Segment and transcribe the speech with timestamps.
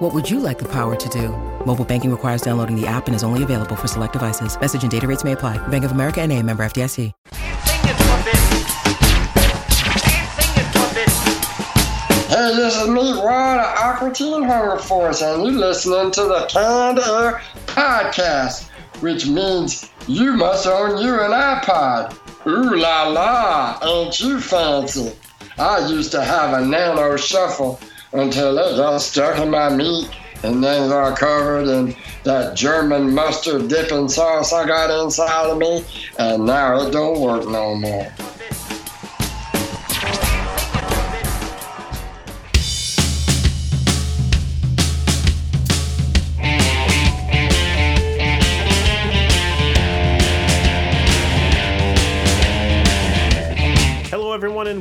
[0.00, 1.28] What would you like the power to do?
[1.66, 4.58] Mobile banking requires downloading the app and is only available for select devices.
[4.58, 5.58] Message and data rates may apply.
[5.68, 7.12] Bank of America and a member FDIC.
[12.30, 16.46] Hey, this is me, Ron of Aqua Teen Hunger Force, and you're listening to the
[16.48, 22.16] Canned Air Podcast, which means you must own you an iPod.
[22.46, 25.12] Ooh la la, ain't you fancy?
[25.58, 27.78] I used to have a nano shuffle
[28.12, 30.08] until it got stuck in my meat
[30.42, 35.84] and then got covered in that German mustard dipping sauce I got inside of me,
[36.18, 38.10] and now it don't work no more.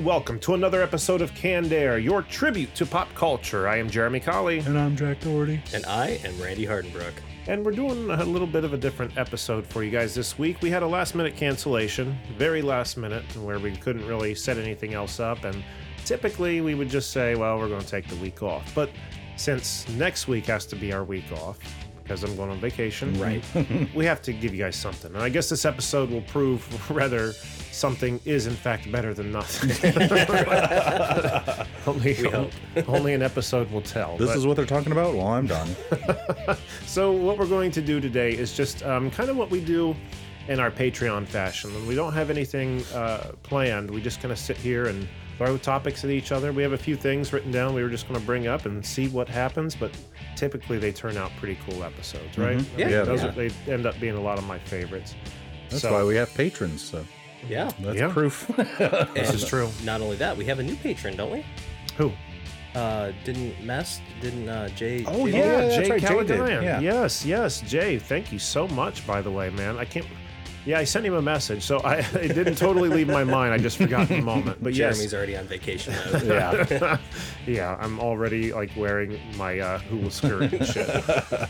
[0.10, 3.68] Welcome to another episode of Canned Air, your tribute to pop culture.
[3.68, 5.62] I am Jeremy Colley, And I'm Jack Doherty.
[5.72, 7.14] And I am Randy Hardenbrook.
[7.46, 10.64] and we're doing a little bit of a different episode for you guys this week.
[10.64, 14.96] We had a last minute cancellation, very last minute, where we couldn't really set anything
[14.96, 15.44] else up.
[15.44, 15.64] And
[16.06, 18.74] typically, we would just say, well, we're going to take the week off.
[18.74, 18.90] But
[19.36, 21.60] since next week has to be our week off,
[22.10, 23.44] because I'm going on vacation, Right.
[23.94, 25.14] we have to give you guys something.
[25.14, 27.34] And I guess this episode will prove whether
[27.72, 29.70] something is in fact better than nothing.
[31.86, 32.52] only, hope.
[32.88, 34.18] only an episode will tell.
[34.18, 35.14] This But- is what they're talking about?
[35.14, 35.68] Well, I'm done.
[36.88, 39.96] so what we're going to do today is just um, kind of what we do
[40.48, 41.86] in our Patreon fashion.
[41.86, 43.92] We don't have anything uh, planned.
[43.92, 45.08] We just kind of sit here and
[45.40, 46.52] throw topics at each other.
[46.52, 47.74] We have a few things written down.
[47.74, 49.90] We were just going to bring up and see what happens, but
[50.36, 52.60] typically they turn out pretty cool episodes, right?
[52.78, 53.30] Yeah, Yeah, those yeah.
[53.30, 55.16] Are, they end up being a lot of my favorites.
[55.70, 56.82] That's So- why we have patrons.
[56.82, 57.06] So
[57.48, 57.72] Yeah.
[57.80, 58.12] that's Yeah.
[58.12, 58.52] proof.
[59.14, 59.70] This is true.
[59.86, 61.46] Not only that, we have a new patron, don't we?
[61.96, 62.12] Who?
[62.76, 64.02] Uh, didn't Mess?
[64.20, 65.06] Didn't uh, Jay?
[65.08, 65.46] Oh, Jay- yeah.
[65.46, 66.80] Yeah, that's Jay right, Jay did, yeah.
[66.82, 67.98] Yes, yes, Jay.
[67.98, 69.08] Thank you so much.
[69.08, 70.06] By the way, man, I can't.
[70.70, 73.56] Yeah, I sent him a message, so I it didn't totally leave my mind.
[73.56, 74.62] I just forgot in the moment.
[74.64, 76.24] But yes, Jeremy's already on vacation mode.
[76.28, 76.98] yeah,
[77.48, 77.76] yeah.
[77.80, 80.88] I'm already like wearing my uh, hula skirt and shit.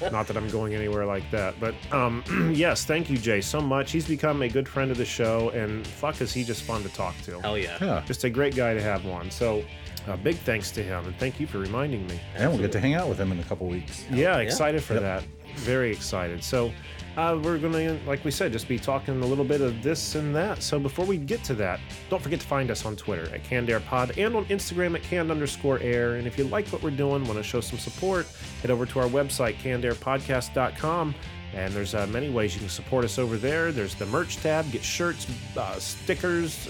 [0.10, 2.24] Not that I'm going anywhere like that, but um,
[2.56, 3.92] yes, thank you, Jay, so much.
[3.92, 6.90] He's become a good friend of the show, and fuck, is he just fun to
[6.90, 7.42] talk to?
[7.42, 7.78] Hell yeah.
[7.82, 8.02] yeah.
[8.06, 9.30] Just a great guy to have on.
[9.32, 9.66] So,
[10.08, 12.22] uh, big thanks to him, and thank you for reminding me.
[12.36, 14.06] And we'll get to hang out with him in a couple weeks.
[14.10, 15.02] Yeah, excited for Yep.
[15.02, 15.24] that.
[15.58, 16.42] Very excited.
[16.42, 16.72] So,
[17.20, 20.16] uh, we're going to, like we said, just be talking a little bit of this
[20.16, 20.64] and that.
[20.64, 23.70] So, before we get to that, don't forget to find us on Twitter at Canned
[23.70, 26.16] Air Pod and on Instagram at canned underscore air.
[26.16, 28.26] And if you like what we're doing, want to show some support,
[28.62, 31.14] head over to our website, cannedairpodcast.com.
[31.54, 33.74] And there's uh, many ways you can support us over there.
[33.74, 35.28] There's the merch tab, get shirts,
[35.58, 36.70] uh, stickers,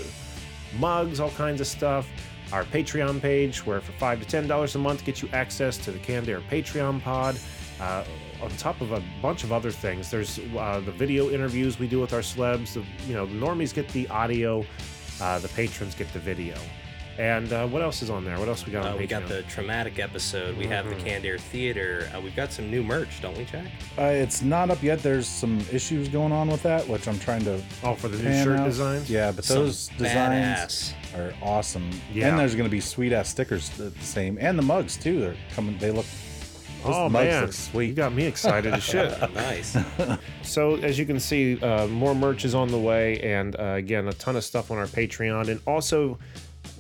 [0.80, 2.08] mugs, all kinds of stuff.
[2.52, 5.92] Our Patreon page, where for five to ten dollars a month get you access to
[5.92, 7.38] the Canned Air Patreon pod.
[7.80, 8.04] Uh,
[8.42, 12.00] on top of a bunch of other things, there's uh, the video interviews we do
[12.00, 12.74] with our celebs.
[12.74, 14.66] The, you know, the normies get the audio,
[15.22, 16.56] uh, the patrons get the video.
[17.18, 18.40] And uh, what else is on there?
[18.40, 19.00] What else we got on Uh, Patreon?
[19.00, 20.56] we got the traumatic episode.
[20.58, 21.06] We have the Mm-hmm.
[21.06, 22.10] Canned Air Theater.
[22.16, 23.66] Uh, we've got some new merch, don't we, Jack?
[23.98, 25.00] Uh, it's not up yet.
[25.04, 27.62] There's some issues going on with that, which I'm trying to.
[27.84, 28.66] oh for the new shirt out.
[28.66, 29.10] designs.
[29.10, 29.98] Yeah, but Some those badass.
[29.98, 31.90] designs are awesome.
[32.14, 32.30] Yeah.
[32.30, 35.20] And there's going to be sweet ass stickers the same, and the mugs too.
[35.20, 35.78] They're coming.
[35.78, 36.06] They look.
[36.84, 37.88] Those Oh mugs man, look sweet.
[37.88, 39.12] you got me excited as shit.
[39.34, 39.76] Nice.
[40.44, 44.08] So as you can see, uh, more merch is on the way, and uh, again,
[44.08, 45.50] a ton of stuff on our Patreon.
[45.50, 46.18] And also,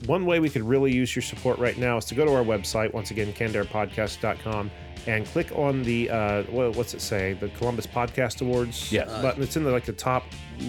[0.05, 2.43] one way we could really use your support right now is to go to our
[2.43, 4.71] website once again, cannedairpodcast.com,
[5.07, 7.33] and click on the uh, what's it say?
[7.33, 9.09] The Columbus Podcast Awards Yes.
[9.21, 9.41] button.
[9.41, 10.23] It's in the like the top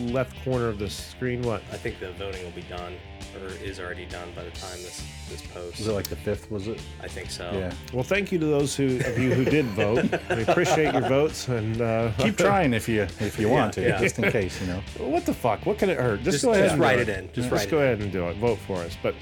[0.07, 1.43] left corner of the screen.
[1.43, 1.63] What?
[1.73, 2.95] I think the voting will be done,
[3.41, 5.79] or is already done by the time this this posts.
[5.79, 6.51] Was it like the fifth?
[6.51, 6.81] Was it?
[7.03, 7.51] I think so.
[7.53, 7.73] Yeah.
[7.93, 10.05] Well, thank you to those who of you who did vote.
[10.37, 13.99] We appreciate your votes, and uh, Keep trying if you if you want to, yeah.
[14.01, 14.81] just in case, you know.
[14.99, 15.67] What the fuck?
[15.67, 16.19] What can it hurt?
[16.23, 17.27] Just, Just- go ahead just and write it in.
[17.27, 17.85] Just Just, write it go in.
[17.85, 18.37] ahead and do it.
[18.37, 18.97] Vote for us.
[19.03, 19.15] But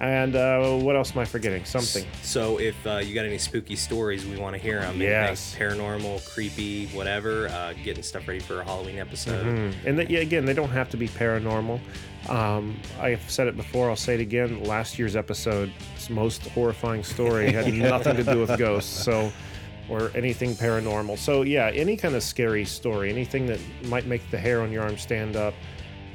[0.00, 1.64] and uh, what else am I forgetting?
[1.66, 2.06] Something.
[2.22, 4.98] So if uh, you got any spooky stories, we want to hear them.
[5.00, 5.54] Yes.
[5.58, 7.48] Paranormal, creepy, whatever.
[7.48, 9.44] Uh, getting stuff ready for a Halloween episode.
[9.44, 9.74] Mm.
[9.84, 11.80] And that, yeah, again, they don't have to be paranormal.
[12.30, 13.90] Um, I've said it before.
[13.90, 14.64] I'll say it again.
[14.64, 19.04] Last year's episode's most horrifying story had nothing to do with ghosts.
[19.04, 19.30] So.
[19.88, 21.18] Or anything paranormal.
[21.18, 24.84] So, yeah, any kind of scary story, anything that might make the hair on your
[24.84, 25.52] arm stand up,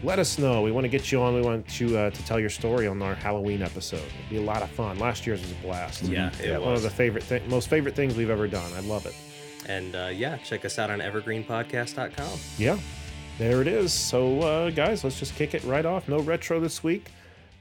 [0.05, 0.61] let us know.
[0.61, 1.33] We want to get you on.
[1.33, 3.97] We want you uh, to tell your story on our Halloween episode.
[3.97, 4.99] It'd be a lot of fun.
[4.99, 6.03] Last year's was a blast.
[6.03, 8.71] Yeah, it one of the favorite, thi- most favorite things we've ever done.
[8.73, 9.15] I love it.
[9.67, 12.39] And uh, yeah, check us out on evergreenpodcast.com.
[12.59, 12.77] Yeah,
[13.39, 13.91] there it is.
[13.91, 16.07] So, uh, guys, let's just kick it right off.
[16.07, 17.11] No retro this week.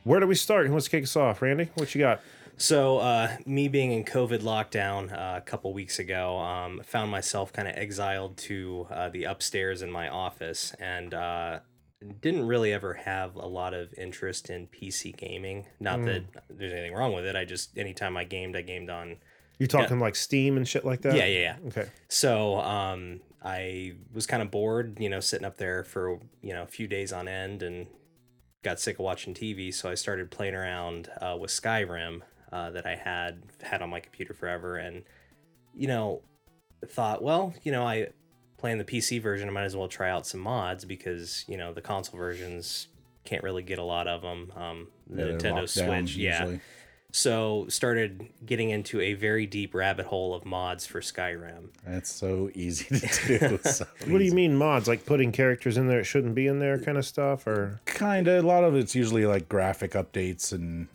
[0.04, 0.66] Where do we start?
[0.66, 1.40] Who wants to kick us off?
[1.40, 2.20] Randy, what you got?
[2.58, 7.54] So, uh, me being in COVID lockdown uh, a couple weeks ago, um, found myself
[7.54, 11.60] kind of exiled to uh, the upstairs in my office and uh,
[12.20, 15.66] didn't really ever have a lot of interest in PC gaming.
[15.80, 17.36] Not that there's anything wrong with it.
[17.36, 19.16] I just, anytime I gamed, I gamed on.
[19.58, 21.14] You talking like Steam and shit like that?
[21.14, 21.68] Yeah, yeah, yeah.
[21.68, 21.88] Okay.
[22.08, 26.62] So, um, I was kind of bored, you know, sitting up there for, you know,
[26.62, 27.86] a few days on end and
[28.62, 29.72] got sick of watching TV.
[29.72, 34.00] So I started playing around uh, with Skyrim uh, that I had had on my
[34.00, 34.76] computer forever.
[34.76, 35.02] And,
[35.74, 36.22] you know,
[36.86, 38.08] thought, well, you know, I
[38.56, 41.72] playing the PC version, I might as well try out some mods because, you know,
[41.72, 42.88] the console versions
[43.24, 44.52] can't really get a lot of them.
[44.56, 46.56] Um, the Yeah, Nintendo locked down Switch, yeah.
[47.12, 51.68] So started getting into a very deep rabbit hole of mods for Skyrim.
[51.86, 53.58] That's so easy to do.
[53.70, 54.88] so What do you mean mods?
[54.88, 58.26] Like putting characters in there it shouldn't be in there, kind of stuff, or Kind
[58.26, 58.42] of.
[58.42, 60.88] A lot of it's usually like graphic updates and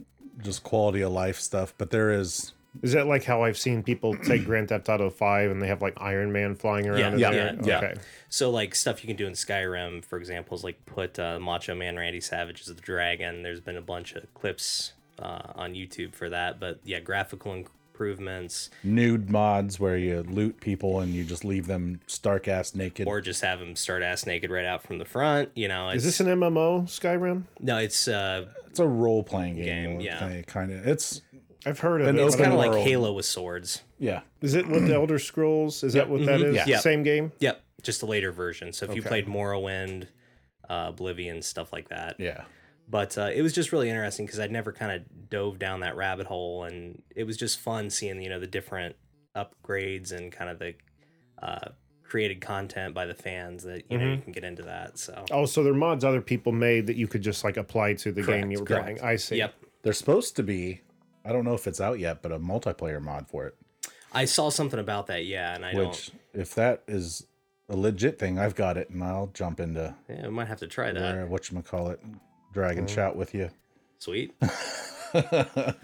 [0.43, 1.73] just quality of life stuff.
[1.77, 5.51] But there is is that like how I've seen people take Grand Theft Auto Five
[5.51, 6.99] and they have like Iron Man flying around?
[6.99, 7.57] Yeah, in yeah, there?
[7.63, 7.77] yeah.
[7.77, 7.93] Okay.
[8.29, 11.75] So like stuff you can do in Skyrim, for example, is like put uh, Macho
[11.75, 13.43] Man Randy Savage as the dragon.
[13.43, 17.53] There's been a bunch of clips uh, on YouTube for that, but yeah, graphical
[17.99, 23.07] improvements, nude mods where you loot people and you just leave them stark ass naked.
[23.07, 25.49] or just have them start ass naked right out from the front.
[25.55, 27.43] You know, Is this an MMO Skyrim?
[27.59, 27.77] no?
[27.77, 29.97] It's uh, it's a role playing game.
[29.97, 30.41] Game, yeah.
[30.43, 30.87] Kind of.
[30.87, 31.21] It's
[31.65, 32.21] I've heard of An it.
[32.25, 32.83] it's but I kind of like.
[32.85, 33.81] Halo with swords.
[33.97, 34.21] yeah.
[34.41, 35.83] Is it with the Elder Scrolls?
[35.83, 36.55] Is that what that is?
[36.57, 36.67] Mhm.
[36.67, 36.79] Yeah.
[36.79, 37.31] Same game.
[37.39, 38.71] Yep, just a later version.
[38.73, 40.07] So if you played Morrowind,
[40.69, 42.43] uh, Oblivion, stuff like that, Yeah.
[42.87, 45.95] but uh, it was just really interesting because I'd never kind of dove down that
[45.97, 48.95] rabbit hole, and it was just fun seeing you know the different
[49.35, 50.75] upgrades and kind of the
[51.41, 51.69] uh,
[52.03, 54.97] created content by the fans that you know you can get into that.
[54.97, 58.11] So Oh, so they're mods other people made that you could just like apply to
[58.11, 58.83] the game you were correct.
[58.85, 59.01] playing.
[59.01, 59.37] I see.
[59.37, 59.53] Yep.
[59.83, 60.81] They're supposed to be.
[61.25, 63.55] I don't know if it's out yet, but a multiplayer mod for it.
[64.11, 65.25] I saw something about that.
[65.25, 67.27] Yeah, and I Which, if that is
[67.69, 69.95] a legit thing, I've got it, and I'll jump into.
[70.09, 71.01] Yeah, we might have to try that.
[71.01, 71.99] where what call it,
[72.53, 72.95] Dragon and Mm.
[72.95, 73.49] chat with you.
[73.99, 74.33] Sweet.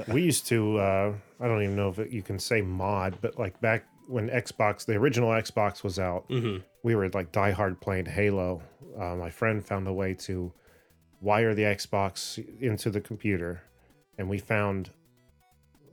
[0.07, 0.77] We used to.
[0.77, 4.29] Uh, I don't even know if it, you can say mod, but like back when
[4.29, 8.61] Xbox, the original Xbox was out, hmm we were like diehard playing Halo.
[8.95, 10.53] Uh, my friend found a way to
[11.19, 13.63] wire the Xbox into the computer,
[14.19, 14.91] and we found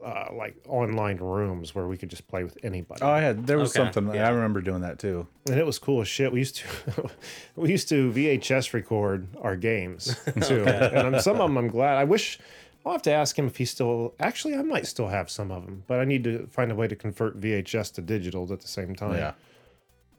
[0.05, 3.01] uh, like online rooms where we could just play with anybody.
[3.03, 4.15] Oh, I had there was Okay, something.
[4.15, 4.27] yeah.
[4.27, 5.27] I remember doing that too.
[5.49, 6.33] and it was cool as shit.
[6.33, 7.11] We used to
[7.57, 11.97] we used to VHS record our games too, and I'm, some of them I'm glad.
[11.99, 12.39] I wish
[12.85, 14.15] I'll have to ask him if he still.
[14.19, 16.89] Actually, I might still have some of them, but I need to find a way
[16.89, 19.15] to convert VHS to digital at the same time.
[19.15, 19.33] Yeah.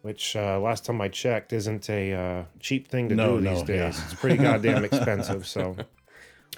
[0.01, 3.59] Which uh, last time I checked isn't a uh, cheap thing to No, do these
[3.61, 3.97] no, days.
[3.97, 4.03] yeah.
[4.05, 5.47] It's pretty goddamn expensive.
[5.47, 5.75] So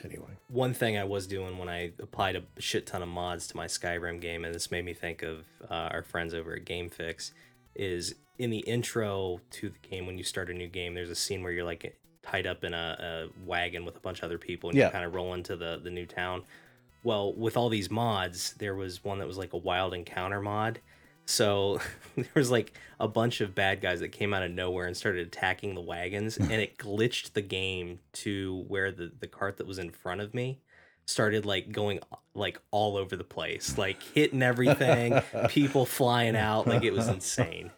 [0.03, 3.57] anyway, One thing I was doing when I applied a shit ton of mods to
[3.57, 7.31] my Skyrim game, and this made me think of uh, our friends over at GameFix,
[7.75, 10.93] is in the intro to the game when you start a new game.
[10.93, 14.19] There's a scene where you're like tied up in a, a wagon with a bunch
[14.19, 14.85] of other people, and Yeah.
[14.85, 16.43] you kind of roll into the the new town.
[17.03, 20.79] Well, with all these mods, there was one that was like a wild encounter mod.
[21.25, 21.79] So
[22.15, 25.27] there was like a bunch of bad guys that came out of nowhere and started
[25.27, 29.79] attacking the wagons, and it glitched the game to where the the cart that was
[29.79, 30.59] in front of me
[31.07, 31.99] started like going
[32.33, 37.71] like all over the place, like hitting everything, people flying out, like it was insane.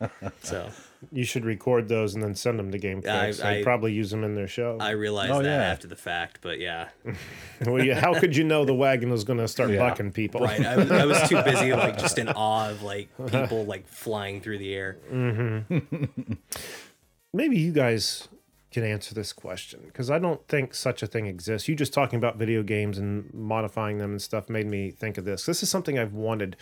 [0.44, 0.70] So
[1.12, 3.44] you should record those and then send them to GameFix.
[3.44, 4.78] I- They'd probably use them in their show.
[4.80, 5.72] I realized Oh, that yeah.
[5.72, 6.90] after the fact, but yeah,
[7.66, 9.80] well, yeah, how could you know the wagon was going to start Yeah.
[9.80, 10.42] bucking people?
[10.42, 10.66] right.
[10.66, 14.58] I I was too busy like just in awe of like people like flying through
[14.58, 14.98] the air.
[15.12, 16.34] Mm-hmm.
[17.34, 18.28] maybe you guys
[18.72, 21.68] can answer this question because I don't think such a thing exists.
[21.68, 25.26] You just talking about video games and modifying them and stuff made me think of
[25.26, 25.46] this.
[25.46, 26.58] This is something I've wanted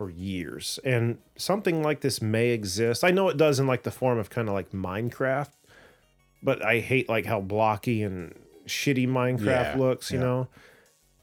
[0.00, 3.04] for years, and something like this may exist.
[3.04, 5.50] I know it does in like the form of kind of like Minecraft,
[6.42, 8.34] but I hate like how blocky and
[8.66, 10.10] shitty Minecraft Yeah, looks.
[10.10, 10.24] You yeah.
[10.24, 10.48] know.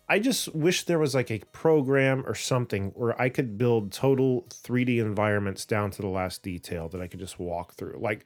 [0.07, 4.45] I just wish there was like a program or something where I could build total
[4.51, 7.97] 3D environments down to the last detail that I could just walk through.
[7.99, 8.25] Like,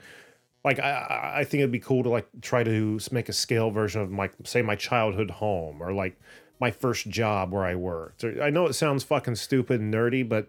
[0.66, 3.72] like I- I, I think it'd be cool to like try to make a scale
[3.72, 6.20] version of like say my childhood home or like
[6.62, 8.24] my first job where I worked.
[8.24, 10.48] I know it sounds fucking stupid and nerdy, but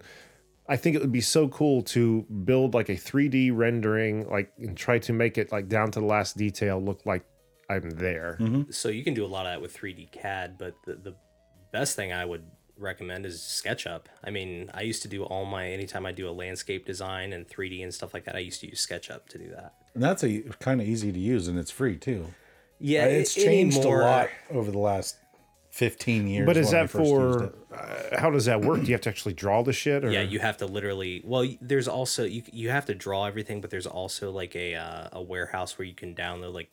[0.69, 4.76] I think it would be so cool to build like a 3D rendering, like and
[4.76, 7.25] try to make it like down to the last detail look like
[7.71, 8.38] I'm there.
[8.71, 11.14] So you can do a lot of that with 3D CAD, but the, the
[11.73, 12.45] best thing I would
[12.76, 14.02] recommend is SketchUp.
[14.23, 17.49] I mean, I used to do all my anytime I do a landscape design and
[17.49, 19.75] 3D and stuff like that, I used to use SketchUp to do that.
[19.95, 22.26] And that's a kind of easy to use, and it's free too.
[22.78, 25.16] Yeah, Uh, it's a- changed anymore- a lot over the last
[25.73, 26.47] fifteen years.
[26.47, 27.52] But is that for?
[27.75, 28.81] Uh, how does that work?
[28.81, 30.05] Do you have to actually draw the shit?
[30.05, 30.11] Or?
[30.11, 31.23] Yeah, you have to literally.
[31.25, 35.09] Well, there's also you you have to draw everything, but there's also like a uh,
[35.12, 36.71] a warehouse where you can download like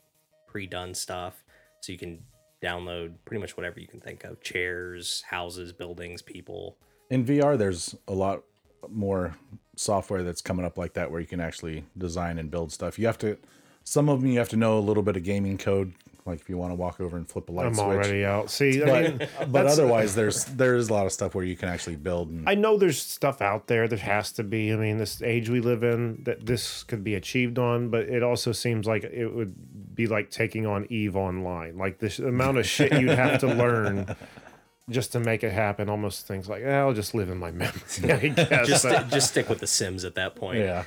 [0.48, 1.44] pre-done stuff,
[1.79, 2.20] so you can
[2.62, 6.77] download pretty much whatever you can think of: chairs, houses, buildings, people.
[7.10, 7.58] in VR?
[7.58, 8.44] There's a lot
[8.89, 9.36] more
[9.75, 13.00] software that's coming up like that, where you can actually design and build stuff.
[13.00, 13.38] You have to.
[13.86, 15.94] Some of them you have to know a little bit of gaming code,
[16.29, 18.05] like if you want to walk over and flip a light switch, I'm switch.
[18.07, 18.50] already out.
[18.50, 21.55] See, I But, mean, but otherwise, there's there is a lot of stuff where you
[21.55, 22.29] can actually build.
[22.29, 23.88] And, I know there's stuff out there.
[23.88, 24.71] There has to be.
[24.71, 28.24] I mean, this age we live in, that this could be achieved on, but it
[28.24, 31.77] also seems like it would be like taking on Eve online.
[31.77, 34.15] Like this amount of shit you'd have to learn
[34.89, 35.89] just to make it happen.
[35.89, 37.81] Almost things like, eh, I'll just live in my memory.
[38.03, 38.67] I guess.
[38.67, 40.59] Just but- just stick with the Sims at that point.
[40.59, 40.83] yeah,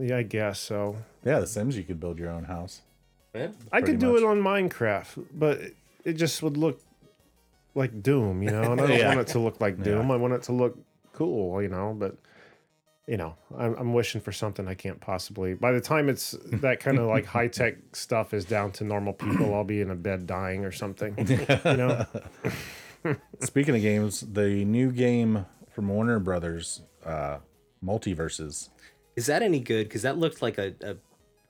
[0.00, 0.96] yeah, I guess so.
[1.24, 1.40] yeah.
[1.40, 2.82] The Sims, you could build your own house.
[3.34, 3.48] Yeah.
[3.72, 4.22] I Pretty could do much.
[4.22, 5.60] it on Minecraft, but
[6.04, 6.80] it just would look
[7.74, 8.72] like Doom, you know.
[8.72, 9.08] And I don't Yeah.
[9.08, 10.10] want it to look like Doom.
[10.10, 10.78] I want it to look
[11.12, 11.94] cool, you know.
[11.98, 12.16] But
[13.06, 15.54] you know, I'm, I'm wishing for something I can't possibly.
[15.54, 19.12] By the time it's that kind of like high tech stuff is down to normal
[19.12, 21.14] people, I'll be in a bed dying or something.
[21.64, 22.06] You know.
[23.40, 27.38] Speaking of games, the new game from Warner Brothers, uh,
[27.84, 28.70] MultiVersus.
[29.16, 29.88] Is that any good?
[29.88, 30.96] Because that looked like a, a.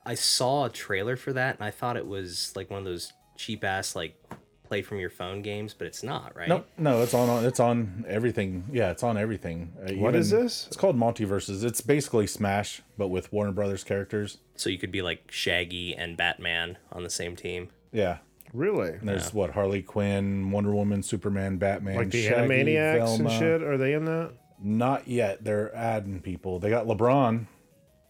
[0.05, 3.13] I saw a trailer for that, and I thought it was like one of those
[3.37, 4.15] cheap ass like
[4.63, 6.47] play from your phone games, but it's not, right?
[6.49, 7.45] No, no, it's on.
[7.45, 8.63] It's on everything.
[8.71, 9.73] Yeah, it's on everything.
[9.79, 10.65] Uh, What is even- this?
[10.67, 11.63] It's called MultiVersus.
[11.63, 14.37] It's basically Smash, but with Warner Brothers characters.
[14.55, 17.69] So you could be like Shaggy and Batman on the same team.
[17.91, 18.17] Yeah,
[18.53, 18.89] Really?
[18.93, 23.61] and there's what Harley Quinn, Wonder Woman, Superman, Batman, Like the Shaggy, Animaniacs and shit?
[23.61, 24.31] Are they in that?
[24.63, 25.43] Not yet.
[25.43, 26.59] They're adding people.
[26.59, 27.45] They got LeBron.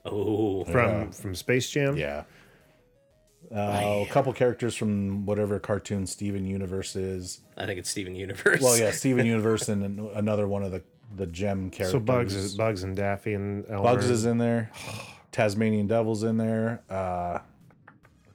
[0.06, 1.98] Oh, From from Space Jam?
[1.98, 2.24] Yeah.
[3.54, 7.42] Uh, a couple characters from whatever cartoon Steven Universe is.
[7.58, 8.60] I think it's Steven Universe.
[8.62, 10.84] Well, yeah, Steven Universe and another one of the
[11.16, 11.92] the gem characters.
[11.92, 13.84] So Bugs is Bugs and Daffy and Elmer.
[13.84, 14.72] Bugs is in there.
[15.32, 16.82] Tasmanian Devil's in there.
[16.90, 17.40] Uh,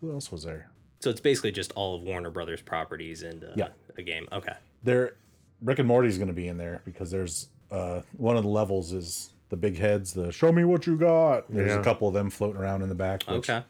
[0.01, 0.71] who else was there?
[1.01, 3.69] So it's basically just all of Warner Brothers properties and uh, Yeah.
[3.97, 4.29] a game.
[4.33, 4.53] Okay.
[4.85, 5.15] There,
[5.63, 8.93] Rick and Morty's going to be in there because there's uh, one of the levels
[8.93, 10.15] is the big heads.
[10.15, 11.53] The show me what you got.
[11.53, 11.81] There's Yeah.
[11.81, 13.23] a couple of them floating around in the back.
[13.25, 13.63] Which Okay.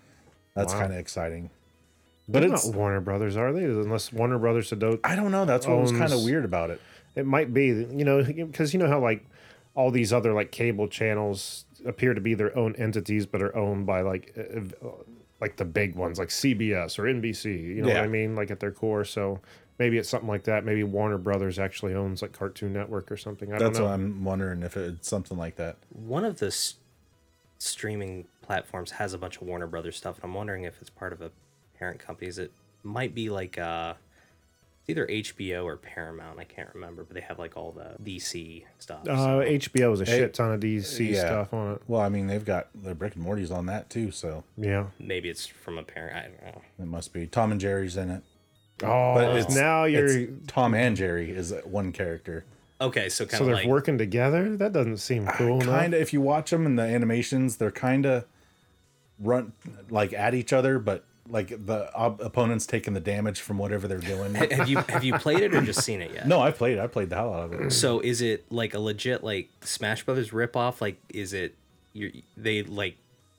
[0.54, 1.50] that's kind of exciting.
[2.28, 3.64] But They're it's not Warner Brothers, are they?
[3.64, 5.44] Unless Warner Brothers Adult I don't know.
[5.44, 6.80] That's what was kind of weird about it.
[7.16, 9.24] It might be, you know, because you know how like
[9.74, 13.86] all these other like cable channels appear to be their own entities, but are owned
[13.86, 14.36] by like
[15.40, 17.46] like the big ones like CBS or NBC.
[17.76, 18.36] You know what I mean?
[18.36, 19.04] Like at their core.
[19.04, 19.40] So
[19.80, 20.64] maybe it's something like that.
[20.64, 23.52] Maybe Warner Brothers actually owns like Cartoon Network or something.
[23.52, 24.04] I That's don't what know.
[24.04, 25.78] I'm wondering if it's something like that.
[25.88, 26.74] One of the s-
[27.58, 31.12] streaming platforms has a bunch of Warner Brothers stuff, and I'm wondering if it's part
[31.12, 31.30] of a
[31.78, 32.28] parent company.
[32.28, 33.94] Is it might be like uh,
[34.82, 36.38] it's either HBO or Paramount.
[36.38, 39.08] I can't remember, but they have like all the DC stuff.
[39.08, 41.20] Uh, so- HBO is a Hey, shit ton of DC yeah.
[41.20, 41.82] stuff on it.
[41.88, 44.86] Well, I mean, they've got the Rick and Morty's on that too, so Yeah.
[44.98, 46.16] maybe it's from a parent.
[46.16, 46.62] I don't know.
[46.80, 47.26] it must be.
[47.26, 48.22] Tom and Jerry's in it.
[48.82, 52.44] Oh, But it's now you're it's Tom and Jerry is one character.
[52.80, 54.56] Okay, so kind so they're like working together.
[54.56, 55.60] That doesn't seem cool.
[55.60, 55.80] enough.
[55.80, 58.24] Kind of, if you watch them in the animations, they're kind of
[59.18, 59.52] run
[59.90, 63.98] like at each other, but like the op- opponent's taking the damage from whatever they're
[63.98, 64.34] doing.
[64.34, 66.26] have you have you played it or just seen it yet?
[66.26, 66.78] no, I played.
[66.78, 66.80] it.
[66.80, 67.70] I played the hell out of it.
[67.72, 70.80] So is it like a legit like Smash Brothers ripoff?
[70.80, 71.54] Like, is it
[71.92, 72.22] you?
[72.36, 72.96] They like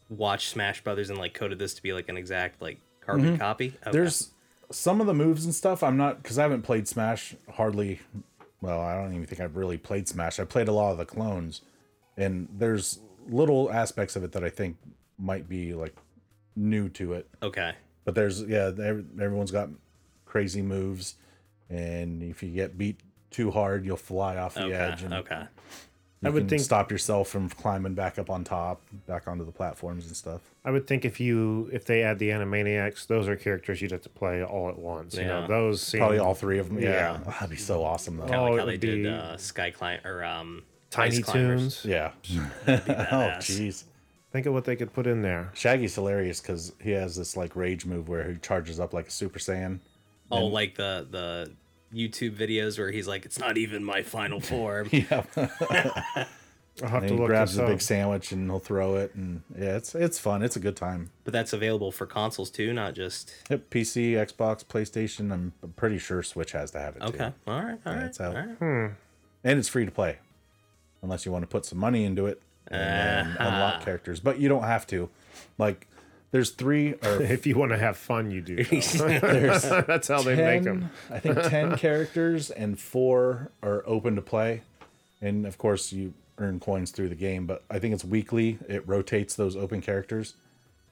[0.10, 3.38] watch Smash Brothers and like coded this to be like an exact like carbon mm-hmm.
[3.38, 3.74] copy.
[3.82, 3.92] Okay.
[3.92, 4.31] There's
[4.72, 5.84] some of the moves and stuff.
[5.84, 8.00] I'm not because I haven't played Smash hardly.
[8.62, 10.40] Well, I don't even think I've really played Smash.
[10.40, 11.62] I played a lot of the clones,
[12.18, 14.78] and there's little aspects of it that I think
[15.18, 15.96] might be like
[16.56, 17.28] new to it.
[17.42, 17.74] okay.
[18.04, 19.70] But there's yeah, everyone's got
[20.26, 21.16] crazy moves,
[21.70, 23.00] and if you get beat
[23.30, 24.74] too hard, you'll fly off the Okay.
[24.74, 25.44] edge, and Okay.
[26.22, 29.44] You I would can think- stop yourself from climbing back up on top, back onto
[29.46, 30.42] the platforms and stuff.
[30.64, 34.04] I would think if you if they add the Animaniacs, those are characters you'd have
[34.04, 35.16] to play all at once.
[35.16, 36.80] You know, those seem Probably all three of them.
[36.80, 37.18] Yeah, Yeah.
[37.26, 38.24] that'd be so awesome though.
[38.28, 40.64] Kind of Oh, like it how they would did be uh, Sky Climb or um
[40.92, 41.86] Tiny Ice Toons.
[41.86, 42.12] Yeah.
[42.68, 43.86] oh jeez.
[44.32, 45.50] Think of what they could put in there.
[45.54, 49.12] Shaggy's hilarious because he has this like rage move where he charges up like a
[49.12, 49.80] Super Saiyan.
[50.30, 51.52] Oh, like the the
[51.94, 55.24] YouTube videos where he's like, "It's not even my final form." Yeah.
[56.82, 57.70] I'll have And to he look grabs a up.
[57.70, 60.42] big sandwich and he'll throw it, and yeah, it's it's fun.
[60.42, 61.12] It's a good time.
[61.26, 63.34] But that's available for consoles too, not just.
[63.50, 65.32] Yep, PC, Xbox, PlayStation.
[65.34, 67.02] I'm pretty sure Switch has to have it.
[67.04, 67.18] Okay.
[67.18, 67.34] too.
[67.52, 67.78] All right.
[67.86, 68.06] All Yeah, right.
[68.06, 68.36] it's out.
[68.36, 68.58] all right.
[68.58, 68.86] Hmm.
[69.44, 70.20] and it's free to play,
[71.02, 73.48] unless you want to put some money into it and then ah.
[73.48, 74.20] unlock characters.
[74.22, 75.10] But you don't have to.
[75.58, 75.88] Like,
[76.32, 78.56] there's three or If you want to have fun, you do.
[78.64, 80.90] That's how they make them.
[81.10, 84.62] I think 10 characters and four are open to play.
[85.22, 88.58] And of course, you earn coins through the game, but I think it's weekly.
[88.68, 90.34] It rotates those open characters.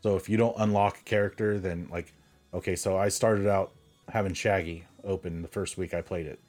[0.01, 2.13] So if you don't unlock a character, then, like,
[2.53, 3.71] okay, so I started out
[4.07, 6.39] having Shaggy open the first week I played it.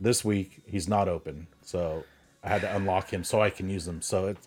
[0.00, 1.46] This week, he's not open.
[1.62, 2.04] So
[2.42, 4.02] I had to unlock him so I can use him.
[4.02, 4.38] So it,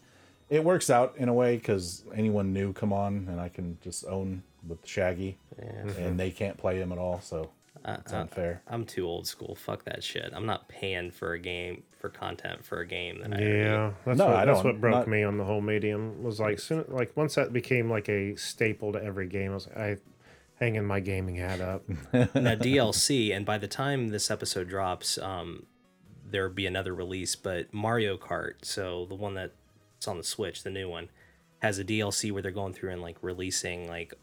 [0.50, 4.06] it works out in a way because anyone new come on and I can just
[4.06, 7.20] own with Shaggy and they can't play him at all.
[7.22, 7.52] So
[7.86, 8.62] it's unfair.
[8.68, 9.56] I'm too old school.
[9.56, 10.32] Fuck that shit.
[10.34, 14.18] I'm not paying for a game for content for a game that I Yeah, that's,
[14.18, 16.22] No, what, I that's what broke not- me on the whole medium.
[16.24, 19.68] Was like soon, like once that became like a staple to every game, I was
[19.76, 19.98] I
[20.60, 21.88] hanging my gaming hat up.
[22.14, 25.66] now DLC, and by the time this episode drops, um,
[26.30, 27.36] there'll be another release.
[27.36, 29.36] But Mario Kart, so the one
[29.98, 31.10] that's on the Switch, the new one,
[31.60, 34.14] has a DLC where they're going through and like releasing like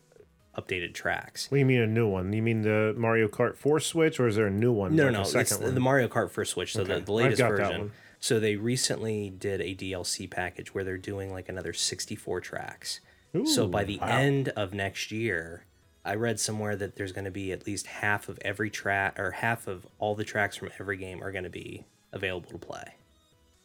[0.56, 1.50] updated tracks.
[1.50, 2.32] What do you mean a new one?
[2.32, 4.94] You mean the Mario Kart 4 Switch, or is there a new one?
[4.94, 5.24] No, like no, no.
[5.24, 5.74] second It's one?
[5.74, 7.04] the Mario Kart for Switch, so the, Okay.
[7.04, 7.80] the I've latest got that version.
[7.80, 7.92] one.
[8.20, 13.00] So they recently did a DLC package where they're doing like another 64 tracks.
[13.36, 15.66] Ooh, so by the end of next year,
[16.04, 19.32] I read somewhere that there's going to be at least half of every track or
[19.32, 22.94] half of all the tracks from every game are going to be available to play.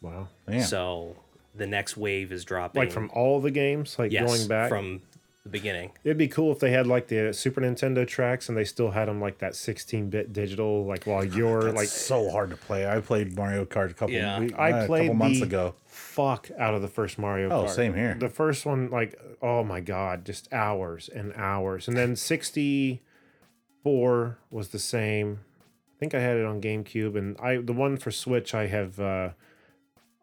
[0.01, 0.27] wow.
[0.49, 0.61] Damn.
[0.63, 1.15] So
[1.59, 2.81] the next wave is dropping.
[2.81, 4.69] Like from all the games, like yes, going back.
[4.69, 5.01] from
[5.43, 5.91] the beginning.
[6.03, 9.07] It'd be cool if they had like the Super Nintendo tracks and they still had
[9.07, 12.85] them like that 16-bit digital, like while you're Like like so hard to play.
[12.89, 14.39] I played Mario Kart a couple, Yeah.
[14.41, 15.75] week- I uh, a played couple months the ago.
[15.85, 17.69] fuck out of the first Mario Oh, Kart.
[17.69, 18.15] same here.
[18.19, 21.87] The first one, like, oh my god, just hours and hours.
[21.87, 25.39] And then 64 was the same.
[25.61, 28.99] I think I had it on GameCube, and I the one for Switch I have
[28.99, 29.29] uh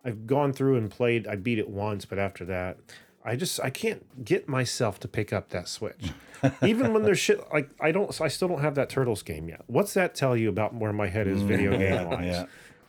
[0.07, 1.27] I've gone through and played.
[1.27, 2.79] I beat it once, but after that,
[3.25, 6.11] I just I can't get myself to pick up that Switch.
[6.62, 9.62] Even when there's shit like I don't, I still don't have that Turtles game yet.
[9.66, 12.25] What's that tell you about where my head is video game wise?
[12.25, 12.47] Yeah.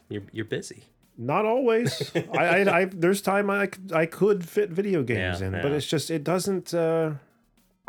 [0.10, 0.84] You're, you're busy.
[1.18, 2.12] Not always.
[2.38, 5.72] I, I, I there's time I, c- I could fit video games Yeah, in, but
[5.72, 6.74] it's just it doesn't.
[6.74, 7.14] uh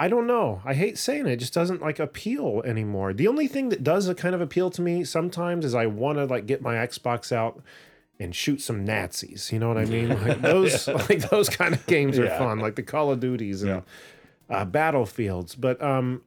[0.01, 0.63] I don't know.
[0.65, 1.33] I hate saying it.
[1.33, 3.13] It just doesn't like appeal anymore.
[3.13, 6.25] The only thing that does kind of appeal to me sometimes is I want to
[6.25, 7.61] like get my Xbox out
[8.21, 9.51] and shoot some Nazis.
[9.53, 10.09] You know what I mean?
[10.27, 12.39] Like those like those kind of games are Yeah.
[12.39, 13.83] fun, like the Call of Duties and
[14.51, 15.55] uh, Battlefields.
[15.55, 16.23] But um,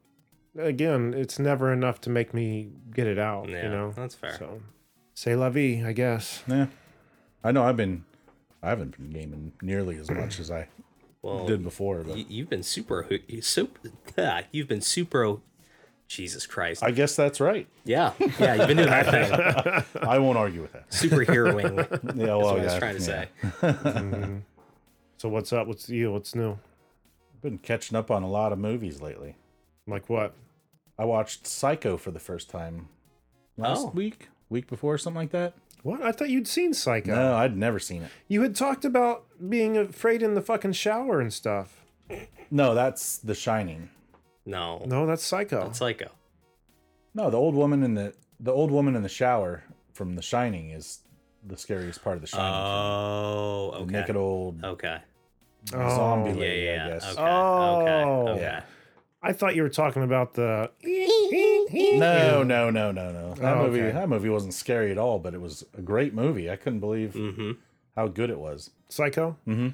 [0.57, 3.49] again, it's never enough to make me get it out.
[3.49, 4.37] Yeah, you know, that's fair.
[4.37, 4.61] So,
[5.13, 6.43] say la vie, I guess.
[6.47, 6.67] Yeah.
[7.43, 8.05] I know I've been
[8.63, 10.67] I haven't been gaming nearly as much as I
[11.23, 13.07] Well, did before, but you, you've been super,
[13.41, 13.79] super,
[14.51, 15.37] you've been super.
[16.11, 16.83] Jesus Christ.
[16.83, 17.67] I guess that's right.
[17.85, 20.01] yeah, yeah, you've been doing that thing.
[20.07, 20.89] I won't argue with that.
[20.89, 21.75] Superheroing.
[22.03, 23.27] That's Yeah, well, what I was yeah, trying to
[23.61, 24.05] yeah.
[24.11, 24.41] say.
[25.17, 25.67] So what's up?
[25.67, 26.11] What's you?
[26.11, 26.57] What's new?
[27.43, 29.35] Been catching up on a lot of movies lately.
[29.87, 30.33] Like what?
[30.97, 32.87] I watched Psycho for the first time
[33.55, 33.91] last Oh.
[33.91, 35.53] week, week before, something like that.
[35.83, 36.01] What?
[36.01, 37.13] I thought you'd seen Psycho.
[37.15, 38.11] No, I'd never seen it.
[38.27, 41.83] You had talked about being afraid in the fucking shower and stuff.
[42.49, 43.89] No, that's The Shining.
[44.45, 45.63] No, No, that's Psycho.
[45.65, 46.09] that's Psycho.
[47.13, 50.71] No, the old woman in the the old woman in the shower from The Shining
[50.71, 50.99] is
[51.45, 52.45] the scariest part of The Shining.
[52.55, 53.91] Oh, the okay.
[53.91, 54.97] naked old Okay.
[55.75, 55.95] Oh.
[55.95, 56.85] zombie Yeah, lady, yeah.
[56.85, 57.03] I guess.
[57.11, 57.21] Okay.
[57.21, 57.81] Oh.
[57.81, 58.31] Okay.
[58.31, 58.41] Okay.
[58.41, 58.63] Yeah.
[59.23, 60.71] I thought you were talking about the.
[61.99, 63.33] No, no, no, no, no.
[63.35, 63.91] That Oh, movie, okay.
[63.91, 66.49] that movie wasn't scary at all, but it was a great movie.
[66.49, 67.51] I couldn't believe Mm-hmm.
[67.95, 68.71] how good it was.
[68.89, 69.37] Psycho.
[69.47, 69.69] Mm-hmm.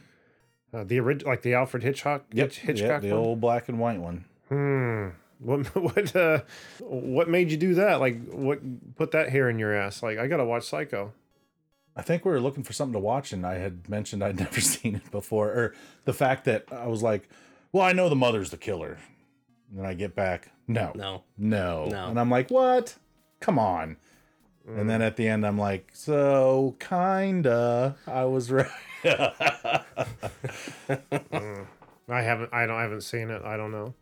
[0.75, 2.25] Uh, the original, like the Alfred Hitchcock.
[2.33, 2.89] Hitch, Hitchcock.
[2.89, 3.19] Yep, the one?
[3.19, 4.25] old black and white one.
[4.49, 5.09] Hmm.
[5.39, 6.41] What what uh,
[6.79, 7.99] what made you do that?
[7.99, 8.59] Like, what
[8.95, 10.01] put that hair in your ass?
[10.01, 11.13] Like, I gotta watch Psycho.
[11.95, 14.61] I think we were looking for something to watch, and I had mentioned I'd never
[14.61, 17.27] seen it before, or the fact that I was like,
[17.71, 18.97] "Well, I know the mother's the killer."
[19.69, 21.23] And then I get back, no, No.
[21.37, 22.07] no, No.
[22.07, 22.95] and I'm like, "What?
[23.39, 23.97] Come on!"
[24.67, 28.67] And then at the end, I'm like, "So kinda, I was right."
[29.05, 29.83] I
[32.09, 32.53] haven't.
[32.53, 32.77] I don't.
[32.77, 33.41] I haven't seen it.
[33.43, 33.93] I don't know.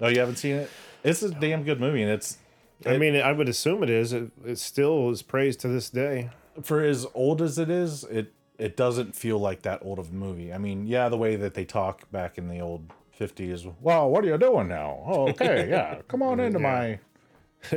[0.00, 0.70] Oh, you haven't seen it?
[1.04, 2.38] It's a damn good movie, and it's
[2.86, 4.12] I mean, I would assume it is.
[4.12, 6.30] It, it still is praised to this day.
[6.62, 10.14] for as old as it is, it it doesn't feel like that old of a
[10.14, 10.52] movie.
[10.52, 13.64] I mean, yeah, the way that they talk back in the old fifties.
[13.80, 15.02] Well, what are you doing now?
[15.06, 16.98] Oh, okay, yeah, come on into my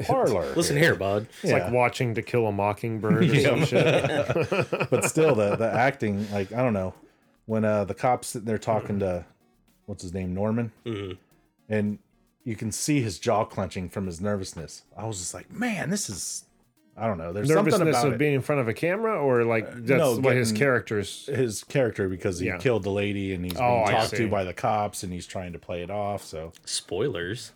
[0.06, 0.54] parlor.
[0.56, 1.28] Listen here, bud.
[1.44, 4.90] It's like watching To Kill a Mockingbird or some shit.
[4.90, 6.94] but still the the acting like i don't know
[7.48, 9.26] when uh the cops sitting there talking to
[9.88, 11.18] what's his name norman Mhm.
[11.70, 11.98] and
[12.44, 16.10] you can see his jaw clenching from his nervousness i was just like man this
[16.10, 16.46] is
[16.98, 18.18] i don't know there's something Nervousness about of it.
[18.18, 21.26] being in front of a camera, or like uh, that's no, what his getting- characters.
[21.28, 22.58] his character because he Yeah.
[22.58, 25.26] killed the lady and he's being Oh, I talked to by the cops and he's
[25.28, 27.52] trying to play it off so Spoilers.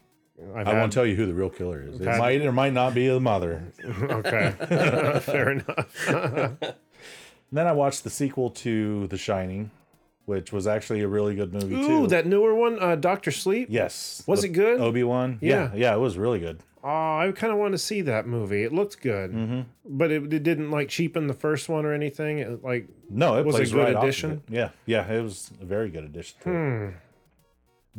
[0.55, 2.51] I've i had- won't tell you who the real killer is it had- might or
[2.51, 3.71] might not be the mother
[4.01, 4.53] Okay,
[5.21, 5.97] fair enough.
[7.51, 9.71] then i watched the sequel to the shining
[10.25, 13.67] which was actually a really good movie Ooh, too that newer one, uh, Doctor Sleep.
[13.71, 14.79] yes Was The it good?
[14.81, 15.71] obi-wan yeah Yeah.
[15.75, 18.61] yeah it was really good Oh, I kind of want to see that movie.
[18.61, 19.61] It looked good, Mm-hmm.
[19.97, 22.37] but it, it didn't like cheapen the first one or anything.
[22.37, 24.43] It, like, No, it Was plays good right addition?
[24.49, 26.37] Yeah, yeah, it was a very good addition.
[26.43, 26.89] Hmm.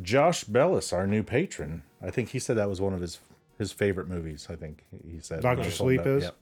[0.01, 3.19] Josh Bellis, our new patron, I think he said that was one of his
[3.59, 4.47] his favorite movies.
[4.51, 5.57] I think he said Dr.
[5.57, 6.23] when I told Sleep is.
[6.25, 6.37] Yep.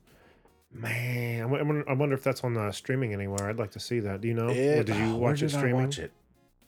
[0.74, 3.48] Man, I wonder, I wonder if that's on uh, streaming anywhere.
[3.48, 4.20] I'd like to see that.
[4.20, 4.48] Do you know?
[4.48, 6.12] Or did you oh, where watch it did I watch it?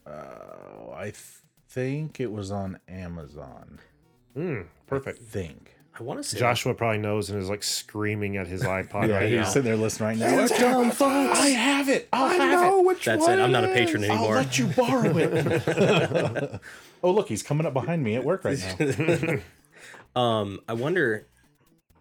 [0.06, 1.16] Uh, I th-
[1.68, 3.80] think it was on Amazon.
[4.36, 5.20] Mm, perfect.
[5.20, 5.72] I think.
[5.98, 9.16] I want to say Joshua probably knows and is like screaming at his iPod Yeah,
[9.16, 9.44] right he's now.
[9.44, 10.40] sitting there listening right now.
[10.44, 11.38] It's done, folks.
[11.40, 12.08] I have it.
[12.12, 12.86] I'll I have know it.
[12.86, 13.42] which That's one it.
[13.42, 13.74] I'm not a is.
[13.78, 14.34] patron I'll anymore.
[14.36, 16.60] let you borrow it.
[17.02, 19.36] oh, look, he's coming up behind me at work right now.
[20.20, 21.26] Um, I wonder,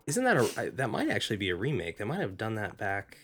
[0.07, 1.97] isn't that a I- that might actually be a remake?
[1.97, 3.17] They might have done that back.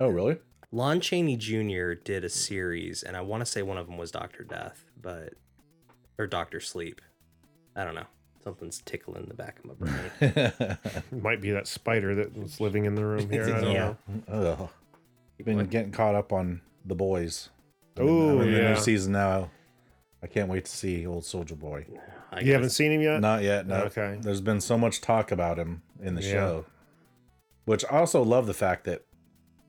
[0.00, 0.38] Oh, really?
[0.72, 1.92] Lon Chaney Jr.
[1.94, 5.34] did a series, and I want to say one of them was Doctor Death, but
[6.18, 7.00] or Doctor Sleep.
[7.74, 8.06] I don't know.
[8.44, 11.00] Something's tickling in the back of my brain.
[11.22, 13.44] Might be that spider that was living in the room here.
[13.54, 13.94] I don't Yeah.
[14.28, 14.58] know.
[14.60, 14.68] Ugh.
[15.44, 17.50] Been getting caught up on the boys.
[17.98, 18.74] Oh, I'm in the yeah.
[18.74, 19.50] new season now.
[20.22, 21.86] I can't wait to see old Soldier Boy.
[22.36, 23.20] I You haven't seen him yet?
[23.20, 23.66] Not yet.
[23.66, 23.76] No.
[23.84, 24.18] Okay.
[24.20, 26.30] There's been so much talk about him in the Yeah.
[26.32, 26.66] show,
[27.64, 29.02] which I also love the fact that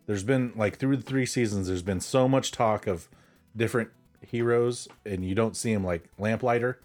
[0.05, 1.67] there's been like through the three seasons.
[1.67, 3.09] There's been so much talk of
[3.55, 3.89] different
[4.21, 6.79] heroes, and you don't see him like Lamplighter.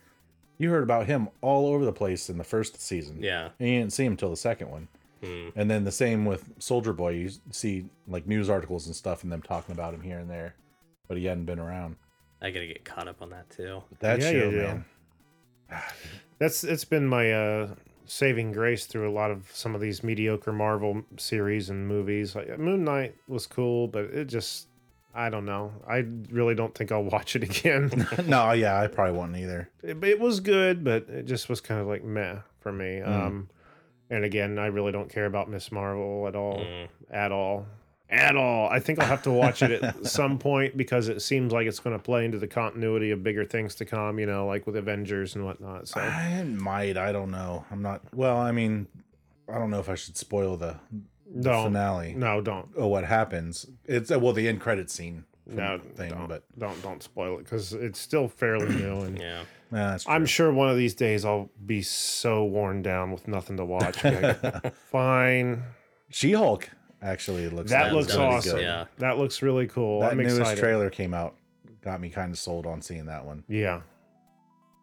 [0.59, 3.19] You heard about him all over the place in the first season.
[3.21, 3.51] Yeah.
[3.59, 4.89] and you didn't see him until the second one.
[5.23, 5.49] Hmm.
[5.57, 7.11] And then the same with Soldier Boy.
[7.11, 10.55] You see like news articles and stuff, and them talking about him here and there,
[11.09, 11.97] but he hadn't been around.
[12.41, 13.83] I gotta get caught up on that too.
[14.01, 14.57] That Yeah, show, you do.
[14.63, 14.85] man.
[16.39, 17.75] That's it's been my uh,
[18.07, 22.35] saving grace through a lot of some of these mediocre Marvel series and movies.
[22.35, 24.67] Like Moon Knight was cool, but it just
[25.15, 25.73] I don't know.
[25.87, 28.09] I really don't think I'll watch it again.
[28.27, 29.69] no, yeah, I probably won't either.
[29.83, 33.01] it, it was good, but it just was kind of like meh for me.
[33.05, 33.09] Mm.
[33.09, 33.49] Um,
[34.11, 36.89] and again, I really don't care about Miss Marvel at all, Mm.
[37.11, 37.67] at all,
[38.13, 38.69] at all.
[38.69, 41.81] I think I'll have to watch it at some point because it seems like it's
[41.81, 44.19] going to play into the continuity of bigger things to come.
[44.21, 45.89] You know, like with Avengers and whatnot.
[45.89, 46.97] So I might.
[46.97, 47.65] I don't know.
[47.71, 48.03] I'm not.
[48.15, 48.87] Well, I mean,
[49.49, 50.77] I don't know if I should spoil the,
[51.35, 52.15] the don't, finale.
[52.15, 52.69] no, don't.
[52.77, 53.67] Oh, what happens?
[53.87, 55.25] It's uh, well the end credit scene.
[55.47, 59.19] from No, thing, don't, but don't don't spoil it because it's still fairly new, and
[59.19, 59.43] Yeah.
[59.71, 63.57] nah, that's I'm sure one of these days I'll be so worn down with nothing
[63.57, 64.05] to watch.
[64.05, 65.63] Like, Fine,
[66.11, 66.69] She-Hulk
[67.03, 67.71] actually it looks.
[67.71, 68.57] that like looks it's gonna be awesome.
[68.57, 68.63] good.
[68.63, 68.85] Yeah.
[68.99, 70.01] That looks really cool.
[70.01, 70.61] That I'm newest excited.
[70.61, 71.37] trailer came out,
[71.83, 73.45] got me kind of sold on seeing that one.
[73.49, 73.81] Yeah,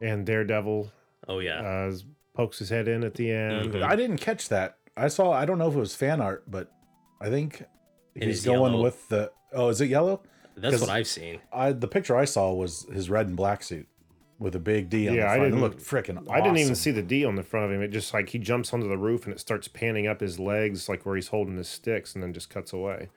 [0.02, 0.92] and Daredevil
[1.28, 1.62] Oh yeah.
[1.62, 1.94] uh,
[2.36, 3.72] pokes his head in at the end.
[3.74, 3.84] Mhm.
[3.84, 4.78] I didn't catch that.
[4.98, 5.32] I saw.
[5.32, 6.72] I don't know if it was fan art, but
[7.22, 7.64] I think
[8.16, 8.84] he's going yellow.
[8.84, 9.32] with the.
[9.54, 10.22] Oh, is it yellow?
[10.58, 11.40] That's what I've seen.
[11.54, 13.88] I the picture I saw was his red and black suit
[14.40, 16.26] with a big D on Yeah, the I didn't- it looked freaking.
[16.32, 17.82] I didn't even see the D on the front of him.
[17.82, 20.88] It just like he jumps onto the roof and it starts panning up his legs,
[20.90, 23.10] like where he's holding his sticks, and then just cuts away.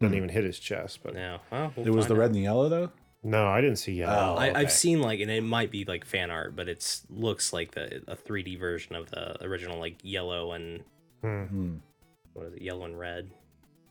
[0.00, 0.16] Doesn't Hmm.
[0.16, 1.00] even hit his chest.
[1.04, 1.38] But Yeah.
[1.50, 2.18] Well, we'll It was the out.
[2.20, 2.90] red and the yellow though.
[3.22, 4.34] no, I didn't see yellow.
[4.34, 4.58] Oh, I, okay.
[4.60, 8.02] I've seen like, and it might be like fan art, but it looks like the
[8.08, 10.82] a 3D version of the original, like yellow and
[11.22, 11.44] Hmm.
[11.44, 11.74] Hmm.
[12.32, 13.30] what is it, yellow and red,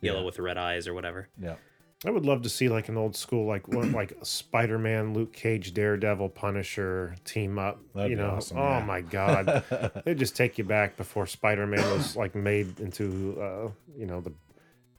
[0.01, 0.25] yellow Yeah.
[0.25, 1.29] with red eyes or whatever.
[1.41, 1.55] Yeah.
[2.05, 5.33] I would love to see like an old school like what like Spider Man, Luke
[5.33, 7.79] Cage, Daredevil, Punisher team up.
[7.95, 8.85] That'd you be know, awesome, oh yeah.
[8.85, 13.69] my god, they just take you back before Spider Man was like made into uh,
[13.97, 14.33] you know the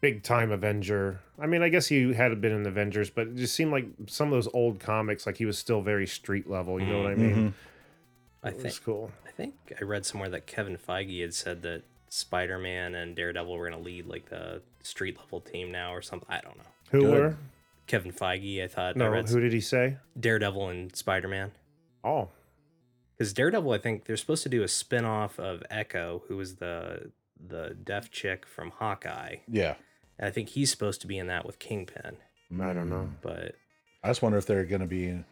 [0.00, 1.20] big time Avenger.
[1.38, 4.28] I mean, I guess he had been in Avengers, but it just seemed like some
[4.28, 6.80] of those old comics, like he was still very street level.
[6.80, 7.36] You know what I mean?
[7.36, 7.52] Mhm.
[8.42, 9.10] I think cool.
[9.26, 13.56] I think I read somewhere that Kevin Feige had said that Spider Man and Daredevil
[13.56, 16.28] were going to lead like the street level team now or something.
[16.30, 16.64] I don't know.
[16.94, 17.11] Who Good.
[17.11, 17.37] were?
[17.87, 18.96] Kevin Feige, I thought.
[18.96, 19.98] I No, read who did he say?
[20.18, 21.52] Daredevil and Spider Man.
[22.02, 22.28] Oh,
[23.16, 26.57] Because Daredevil, I think they're supposed to do a spin off of Echo, who was
[26.57, 27.11] the
[27.46, 29.37] the deaf chick from Hawkeye.
[29.48, 29.74] Yeah.
[30.18, 32.16] And I think he's supposed to be in that with Kingpin.
[32.61, 33.11] I don't know.
[33.20, 33.57] But
[34.02, 35.22] I just wonder if they're going to be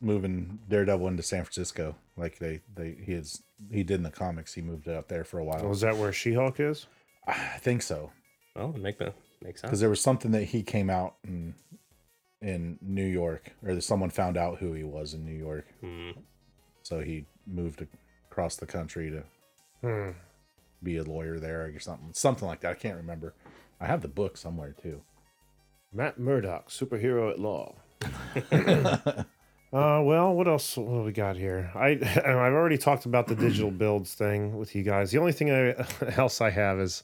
[0.00, 4.52] moving Daredevil into San Francisco, like they they he is he did in the comics.
[4.54, 5.66] He moved it out there for a while.
[5.66, 6.86] Was that where She-Hulk is?
[7.26, 8.10] I think so
[8.56, 11.54] Well, make the makes because there was something that he came out in
[12.40, 16.10] in New York, or that someone found out who he was in New York, Hmm.
[16.82, 17.86] so he moved
[18.30, 20.14] across the country to
[20.82, 22.72] be a lawyer there or something, something like that.
[22.72, 23.34] I can't remember.
[23.80, 25.02] I have the book somewhere too.
[25.92, 27.76] Matt Murdock, superhero at law.
[28.52, 29.24] uh,
[29.72, 30.76] well, what else?
[30.76, 31.70] What do we got here?
[31.74, 31.90] I
[32.24, 35.10] I've already talked about the digital builds thing with you guys.
[35.10, 35.74] The only thing I,
[36.16, 37.02] else I have is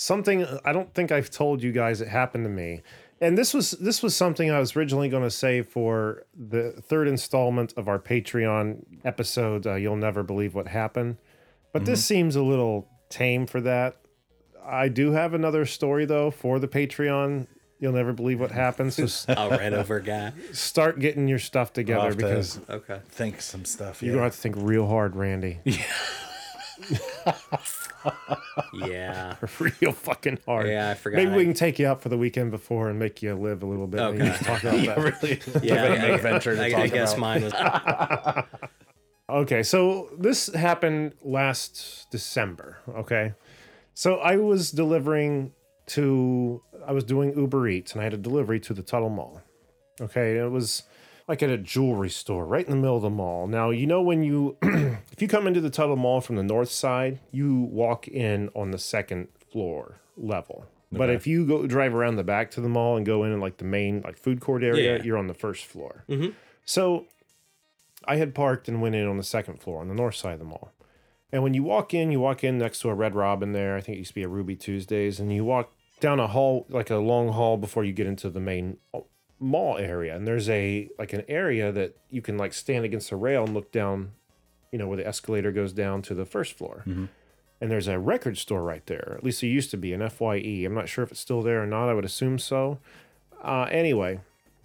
[0.00, 2.82] something I don't think I've told you guys it happened to me.
[3.20, 7.06] And this was this was something I was originally going to say for the third
[7.06, 9.66] installment of our Patreon episode.
[9.66, 11.18] Uh, You'll never believe what happened,
[11.74, 13.96] but this seems a little tame for that.
[14.64, 17.46] I do have another story though for the Patreon.
[17.78, 18.94] You'll never believe what happened.
[18.94, 20.32] So s- I'll ran over guy.
[20.52, 23.00] start getting your stuff together have to- because Okay.
[23.10, 24.02] Think some stuff.
[24.02, 24.16] you're yeah.
[24.16, 25.60] gonna have to think real hard, Randy.
[25.64, 25.82] Yeah.
[29.60, 30.66] real fucking hard.
[30.68, 31.16] Yeah, I forgot.
[31.18, 33.62] Maybe I- we can take you out for the weekend before and make you live
[33.62, 34.00] a little bit.
[34.00, 34.34] and Okay.
[34.36, 34.98] can talk about that.
[35.22, 35.40] really.
[35.66, 37.52] Yeah, I, adventure to I, I guess mine was.
[39.28, 42.78] Okay, so this happened last December.
[42.88, 43.34] Okay,
[43.94, 45.52] so I was delivering
[45.88, 49.40] to, I was doing Uber Eats, and I had a delivery to the Tuttle Mall.
[50.00, 50.82] Okay, it was
[51.30, 53.46] like at a jewelry store right in the middle of the mall.
[53.46, 54.56] Now you know when you,
[55.12, 58.72] if you come into the Tuttle Mall from the north side, you walk in on
[58.72, 60.66] the second floor level.
[60.90, 63.38] But if you go drive around the back to the mall and go in in
[63.40, 65.02] like the main like food court area, Yeah.
[65.04, 66.02] you're on the first floor.
[66.08, 66.30] Mm-hmm.
[66.64, 67.06] So
[68.04, 70.38] I had parked and went in on the second floor on the north side of
[70.40, 70.72] the mall.
[71.30, 73.76] And when you walk in, you walk in next to a Red Robin there.
[73.76, 75.20] I think it used to be a Ruby Tuesdays.
[75.20, 78.40] And you walk down a hall, like a long hall before you get into the
[78.40, 78.78] main
[79.40, 80.14] mall area.
[80.14, 83.54] And there's a, like an area that you can like stand against a rail and
[83.54, 84.12] look down,
[84.70, 86.84] you know, where the escalator goes down to the first floor.
[87.62, 89.14] And there's a record store right there.
[89.18, 90.64] At least it used to be an FYE.
[90.64, 91.88] I'm not sure if it's still there or not.
[91.88, 92.78] I would assume so.
[93.42, 94.20] Uh, anyway,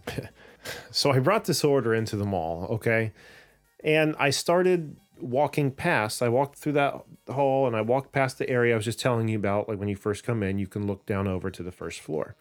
[0.91, 3.11] so I brought this order into the mall, okay?
[3.83, 6.21] And I started walking past.
[6.21, 9.27] I walked through that hall and I walked past the area I was just telling
[9.27, 9.69] you about.
[9.69, 12.35] Like when you first come in, you can look down over to the first floor.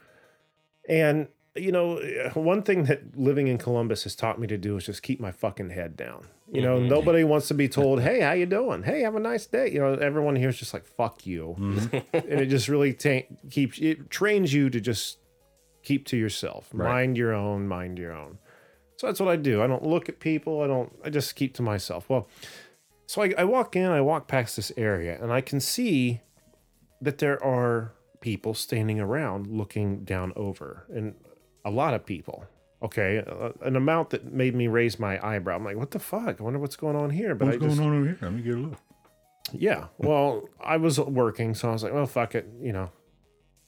[0.89, 4.77] And, you know, eh, one thing that living in Columbus has taught me to do
[4.77, 6.27] is just keep my fucking head down.
[6.53, 6.89] You know, mm-hmm.
[6.89, 8.83] nobody wants to be told, hey, how you doing?
[8.83, 9.73] Hey, have a nice day.
[9.73, 11.57] You know, everyone here is just like, fuck you.
[11.59, 11.97] Mm-hmm.
[12.13, 15.19] and it just really ta- keeps, it trains you to just
[15.83, 16.73] keep to yourself.
[16.75, 18.39] Mind your own, mind your own.
[18.97, 19.63] So that's what I do.
[19.63, 20.61] I don't look at people.
[20.61, 22.09] I don't, I just keep to myself.
[22.09, 22.29] Well,
[23.07, 26.21] so I, I walk in, I walk past this area, and I can see
[27.01, 31.15] that there are people standing around looking down over, and
[31.65, 32.45] a lot of people.
[32.83, 35.57] Okay, uh, an amount that made me raise my eyebrow.
[35.57, 36.39] I'm like, what the fuck?
[36.39, 37.35] I wonder what's going on here.
[37.35, 38.19] But I just, on over here?
[38.21, 38.79] Let me get a look.
[39.53, 39.87] yeah.
[39.97, 42.47] Well, I was working, so I was like, well, fuck it.
[42.61, 42.91] You know,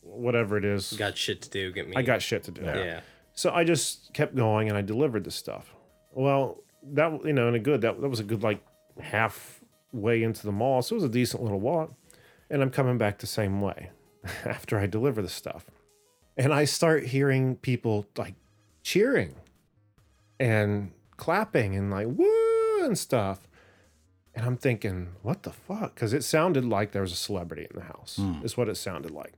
[0.02, 0.92] whatever it is.
[0.92, 1.72] Got shit to do.
[1.72, 1.96] Get me.
[1.96, 2.62] I got shit to do.
[2.62, 3.00] Yeah.
[3.32, 5.74] So I just kept going and I delivered the stuff.
[6.12, 8.62] Well, that you know, and a good that that was a good like
[9.00, 11.92] halfway into the mall, so it was a decent little walk.
[12.50, 13.90] And I'm coming back the same way
[14.44, 15.66] after I deliver the stuff,
[16.36, 18.34] and I start hearing people like
[18.82, 19.34] cheering
[20.38, 23.48] and clapping and like woo and stuff.
[24.34, 25.94] And I'm thinking, what the fuck?
[25.94, 28.16] Because it sounded like there was a celebrity in the house.
[28.20, 28.44] Hmm.
[28.44, 29.32] Is what it sounded like.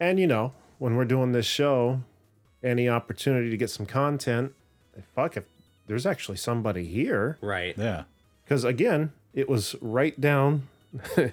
[0.00, 2.00] And you know, when we're doing this show,
[2.62, 4.54] any opportunity to get some content,
[4.96, 5.44] eh, fuck if
[5.86, 7.38] there's actually somebody here.
[7.40, 7.76] Right.
[7.76, 8.04] Yeah.
[8.44, 10.68] Because again, it was right down,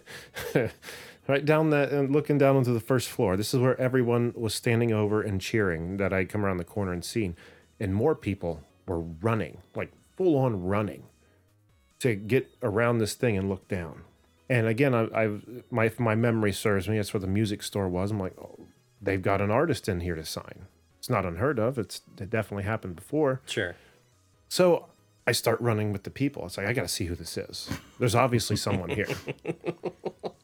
[1.27, 3.37] right down that and uh, looking down onto the first floor.
[3.37, 6.91] This is where everyone was standing over and cheering that I'd come around the corner
[6.91, 7.35] and seen,
[7.79, 11.03] and more people were running, like full on running,
[11.99, 14.03] to get around this thing and look down.
[14.49, 16.97] And again, I, I've my if my memory serves me.
[16.97, 18.11] That's where the music store was.
[18.11, 18.67] I'm like, oh,
[19.01, 20.67] they've got an artist in here to sign.
[20.99, 21.77] It's not unheard of.
[21.77, 23.41] It's it definitely happened before.
[23.45, 23.75] Sure.
[24.49, 24.87] So
[25.25, 26.45] I start running with the people.
[26.45, 27.69] It's like I got to see who this is.
[27.99, 29.07] There's obviously someone here.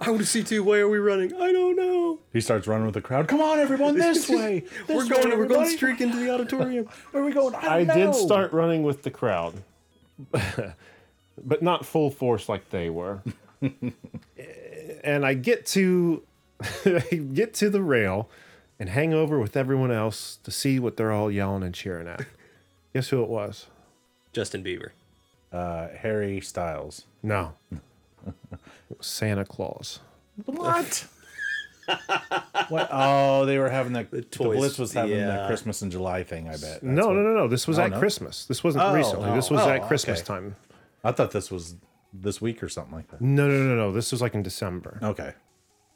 [0.00, 0.62] I want to see too.
[0.62, 1.34] Why are we running?
[1.34, 2.18] I don't know.
[2.32, 3.28] He starts running with the crowd.
[3.28, 4.60] Come on, everyone, this way.
[4.86, 5.22] This we're way, going.
[5.38, 5.76] We're going everybody.
[5.76, 6.86] streak into the auditorium.
[7.10, 7.54] Where are we going?
[7.54, 8.12] I don't did know.
[8.12, 9.62] start running with the crowd,
[10.30, 13.22] but not full force like they were.
[15.04, 16.22] and I get to
[16.84, 17.00] I
[17.32, 18.28] get to the rail
[18.78, 22.26] and hang over with everyone else to see what they're all yelling and cheering at.
[22.94, 23.66] Guess who it was?
[24.32, 24.90] Justin Bieber.
[25.52, 27.04] Uh, Harry Styles.
[27.22, 27.52] No.
[28.92, 30.00] It was Santa Claus.
[30.44, 31.06] What?
[32.68, 32.88] What?
[32.92, 34.10] Oh, they were having that.
[34.10, 35.26] The, toys, Blitz was having yeah.
[35.26, 36.46] that Christmas in July thing.
[36.48, 36.60] I bet.
[36.60, 37.48] That's no, what- no, no, no.
[37.48, 37.98] This was Oh, at no?
[37.98, 38.46] Christmas.
[38.46, 39.30] This wasn't Oh, recently.
[39.34, 40.26] This was oh, at Christmas okay.
[40.26, 40.56] time.
[41.02, 41.74] I thought this was
[42.12, 43.20] this week or something like that.
[43.20, 43.92] No, no, no, no.
[43.92, 45.00] This was like in December.
[45.02, 45.32] Okay.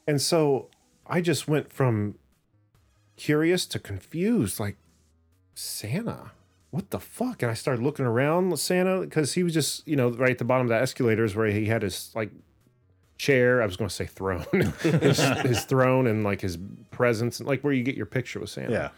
[0.07, 0.69] And so
[1.07, 2.15] I just went from
[3.15, 4.75] curious to confused, like
[5.55, 6.31] Santa.
[6.69, 7.41] What the fuck?
[7.41, 10.45] And I started looking around Santa because he was just, you know, right at the
[10.45, 12.31] bottom of the escalators where he had his like
[13.17, 13.61] chair.
[13.61, 14.45] I was going to say throne,
[14.81, 16.57] his, his throne and like his
[16.91, 18.71] presence, and like where you get your picture with Santa.
[18.71, 18.89] Yeah.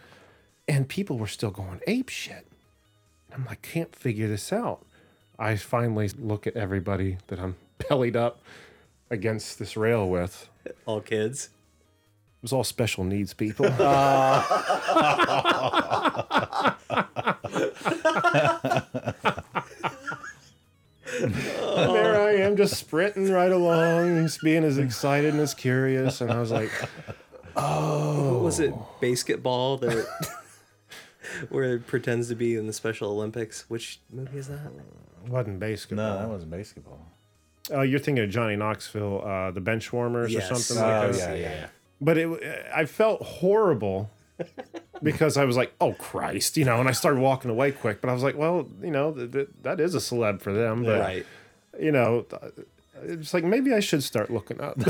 [0.68, 2.46] And people were still going ape shit.
[3.32, 4.84] I'm like, can't figure this out.
[5.38, 7.56] I finally look at everybody that I'm
[7.88, 8.42] bellied up
[9.10, 10.48] against this rail with.
[10.86, 11.46] All kids.
[11.46, 13.66] It was all special needs people.
[13.66, 14.42] And uh.
[21.92, 26.20] there I am, just sprinting right along, just being as excited and as curious.
[26.20, 26.70] And I was like,
[27.54, 28.74] What was it?
[29.00, 30.06] Basketball that
[31.48, 33.68] where it pretends to be in the Special Olympics.
[33.68, 34.70] Which movie is that?
[35.28, 36.06] wasn't basketball.
[36.14, 37.06] No, that wasn't basketball.
[37.70, 40.50] Oh, you're thinking of Johnny Knoxville, uh, the bench warmers Yes.
[40.50, 41.18] or something Oh like that.
[41.18, 41.66] yeah, yeah, yeah.
[42.00, 44.10] But it, I felt horrible
[45.02, 48.00] because I was like, "Oh Christ," you know, and I started walking away quick.
[48.00, 50.82] But I was like, "Well, you know, th- th- that is a celeb for them."
[50.82, 51.26] But Right.
[51.78, 52.26] You know,
[53.02, 54.74] it's like maybe I should start looking up.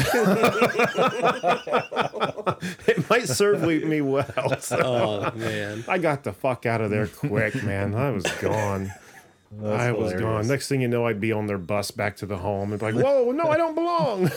[2.87, 4.27] it might serve me well.
[4.61, 5.85] So Oh man.
[5.89, 7.95] I got the fuck out of there quick, man.
[7.95, 8.93] I was gone.
[9.65, 10.47] I was gone.
[10.47, 12.93] Next thing you know, I'd be on their bus back to the home and be
[12.93, 14.31] like, "Whoa, no, I don't belong."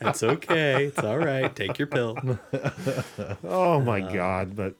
[0.00, 0.86] It's okay.
[0.86, 1.54] It's all right.
[1.54, 2.16] Take your pill.
[3.44, 4.54] Oh my god!
[4.54, 4.74] But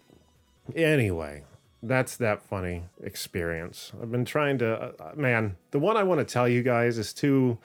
[0.76, 1.42] anyway,
[1.82, 3.92] that's that funny experience.
[4.00, 5.56] I've been trying to, uh, man.
[5.72, 7.58] The one I want to tell you guys is too,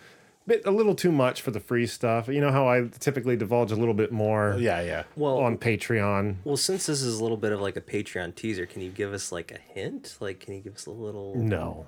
[0.47, 2.27] bit a little too much for the free stuff.
[2.27, 5.03] You know how I typically divulge a little bit more Yeah, yeah.
[5.15, 6.37] Well, on Patreon.
[6.45, 9.13] well, since this is a little bit of like a Patreon teaser, can you give
[9.13, 10.15] us like a hint?
[10.19, 11.35] Like, can you give us a little?
[11.35, 11.85] No,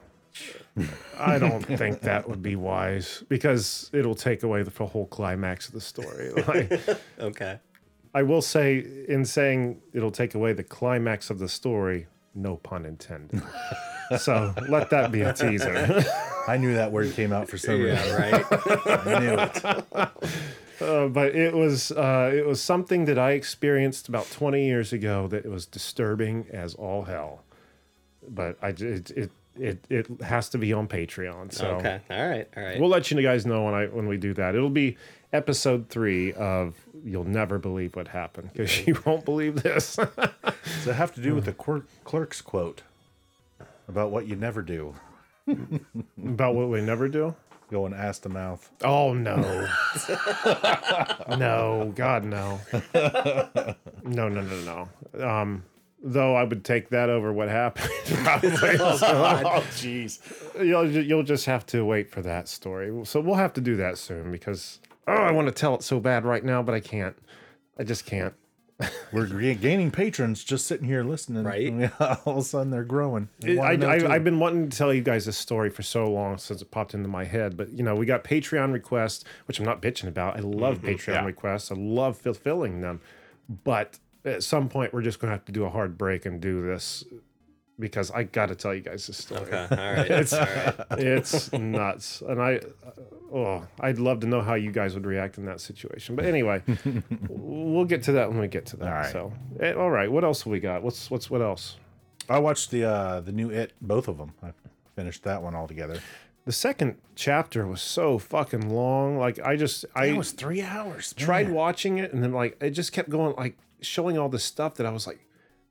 [1.17, 5.73] I don't think that would be wise because it'll take away the whole climax of
[5.73, 6.31] the story.
[6.47, 6.79] Like,
[7.19, 7.59] Okay.
[8.13, 12.07] I will say, in saying it'll take away the climax of the story,
[12.39, 13.41] no pun intended.
[14.17, 16.03] so let that be a teaser.
[16.47, 18.07] I knew that word came out for some reason.
[18.07, 18.15] Yeah.
[18.15, 18.45] Right.
[19.07, 20.09] I knew it.
[20.81, 25.27] Uh, but it was uh, it was something that I experienced about 20 years ago
[25.27, 27.43] that was disturbing as all hell.
[28.27, 31.51] But I j- it it it, it has to be on Patreon.
[31.53, 31.99] So Okay.
[32.09, 32.47] All right.
[32.55, 32.79] All right.
[32.79, 34.55] we'll let you guys know when I when we do that.
[34.55, 34.95] It'll be
[35.31, 39.95] episode three of You'll Never Believe What Happened because you won't believe this.
[39.95, 42.81] Does it have to do with the quir- clerk's quote
[43.87, 44.95] about what you never do?
[46.23, 47.35] About what we never do.
[47.71, 48.67] Go and ask the mouth.
[48.83, 49.67] Oh no.
[51.37, 52.59] no, God no.
[52.93, 55.27] No, no, no, no.
[55.27, 55.63] Um
[56.01, 58.51] though I would take that over what happened probably.
[58.79, 60.19] Oh, jeez.
[60.63, 63.05] you'll you'll just have to wait for that story.
[63.05, 65.99] So we'll have to do that soon because oh, I want to tell it so
[65.99, 67.15] bad right now, but I can't.
[67.77, 68.33] I just can't.
[69.11, 71.43] We're g- gaining patrons just sitting here listening.
[71.43, 71.91] Right.
[72.25, 73.27] All of a sudden they're growing.
[73.39, 74.07] They I, wanna know too.
[74.07, 76.71] I, I've been wanting to tell you guys this story for so long since it
[76.71, 77.57] popped into my head.
[77.57, 80.37] But you know, we got Patreon requests, which I'm not bitching about.
[80.37, 80.87] I love mm-hmm.
[80.87, 81.25] Patreon Yeah.
[81.25, 81.71] requests.
[81.71, 83.01] I love fulfilling them.
[83.63, 86.39] But at some point, we're just going to have to do a hard break and
[86.39, 87.03] do this
[87.79, 89.41] because I got to tell you guys this story.
[89.41, 89.67] okay.
[89.71, 90.11] All right.
[90.11, 90.75] It's all right.
[90.99, 92.59] it's nuts, and I
[93.33, 96.15] oh, I'd love to know how you guys would react in that situation.
[96.15, 96.61] But anyway,
[97.29, 98.87] we'll get to that when we get to that.
[98.87, 99.11] All right.
[99.11, 100.83] So, eh, all right, what else have we got?
[100.83, 101.77] What's what's what else?
[102.27, 104.33] I watched the uh the new It, both of them.
[104.43, 104.51] I
[104.95, 105.99] finished that one altogether.
[106.45, 109.17] The second chapter was so fucking long.
[109.17, 111.13] Like I just I It was three hours.
[111.13, 111.55] tried man.
[111.55, 114.85] watching it, and then like it just kept going, like showing all this stuff that
[114.85, 115.19] I was like,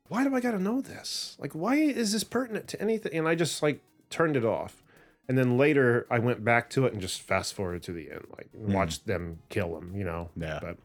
[0.09, 1.37] why do I got to know this?
[1.39, 3.15] Like, why is this pertinent to anything?
[3.15, 4.83] And I just like turned it off.
[5.29, 8.27] And then later, I went back to it and just fast forwarded to the end,
[8.37, 10.31] like watched them kill him, you know.
[10.35, 10.59] Yeah.
[10.63, 10.79] But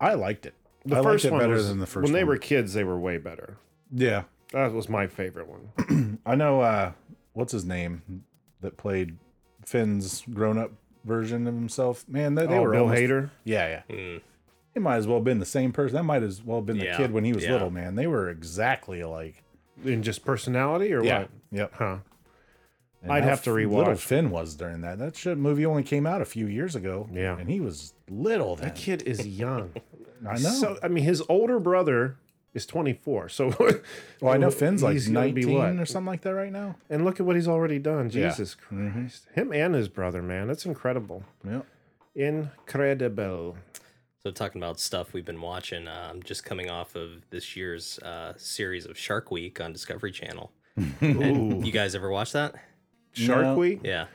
[0.00, 0.54] I liked it.
[0.86, 2.72] the I liked first it one better was, than the first when they were kids,
[2.72, 3.58] they were way better.
[3.92, 4.24] Yeah.
[4.52, 6.18] That was my favorite one.
[6.26, 6.92] I know uh
[7.34, 8.24] what's his name
[8.62, 9.18] that played
[9.66, 10.72] Finn's grown up
[11.04, 12.08] version of himself.
[12.08, 13.30] Man, they, they oh, were Bill almost, Hader.
[13.44, 13.94] Yeah, yeah.
[13.94, 14.20] Mm.
[14.74, 15.96] He might as well have been the same person.
[15.96, 17.52] That might as well have been the Yeah, kid when he was yeah.
[17.52, 17.94] little, man.
[17.94, 19.42] They were exactly alike.
[19.84, 21.28] in just personality or what?
[21.50, 21.72] Yep.
[21.74, 21.98] Huh?
[23.02, 23.98] And I'd how have to f- Little rewatch.
[23.98, 24.98] Finn was during that.
[24.98, 27.08] That shit movie only came out a few years ago.
[27.12, 27.36] Yeah.
[27.36, 28.68] And he was little then.
[28.68, 29.72] That kid is young.
[30.28, 30.50] I know.
[30.50, 32.16] So I mean, his older brother
[32.54, 33.28] is 24.
[33.28, 33.54] So
[34.20, 35.82] well, I know Finn's like he's gonna be 19 what?
[35.82, 36.76] or something like that right now.
[36.88, 38.10] And look at what he's already done.
[38.10, 38.28] Yeah.
[38.28, 38.92] Jesus mm-hmm.
[38.92, 39.26] Christ.
[39.34, 40.46] Him and his brother, man.
[40.46, 41.24] That's incredible.
[41.44, 41.66] Yep.
[42.14, 43.56] Incredible.
[44.24, 47.98] So talking about stuff we've been watching, uh, I'm just coming off of this year's
[47.98, 50.52] uh, series of Shark Week on Discovery Channel.
[51.00, 52.54] And you guys ever watch that?
[53.12, 53.56] Shark No.
[53.56, 53.80] Week.
[53.82, 54.06] Yeah.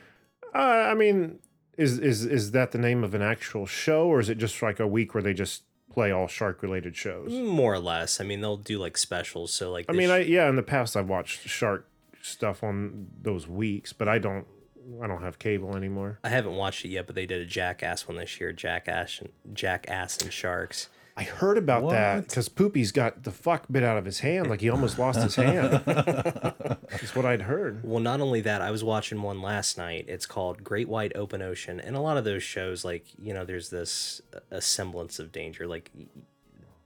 [0.54, 1.40] Uh, I mean,
[1.76, 4.80] is is is that the name of an actual show, or is it just like
[4.80, 7.30] a week where they just play all shark related shows?
[7.30, 8.18] More or less.
[8.18, 9.52] I mean, they'll do like specials.
[9.52, 11.86] So like, I this mean, sh- I yeah, in the past I've watched shark
[12.22, 14.46] stuff on those weeks, but I don't
[15.02, 16.18] I don't have cable anymore.
[16.24, 18.52] I haven't watched it yet, but they did a Jackass one this year.
[18.52, 20.88] Jackass and Jackass and Sharks.
[21.16, 24.60] I heard about that because Poopy's got the fuck bit out of his hand, like
[24.60, 25.82] he almost lost his hand.
[25.84, 27.80] That's what I'd heard.
[27.82, 30.04] Well, not only that, I was watching one last night.
[30.06, 33.44] It's called Great White Open Ocean, and a lot of those shows, like you know,
[33.44, 34.22] there's this
[34.52, 35.66] a semblance of danger.
[35.66, 36.06] Like y-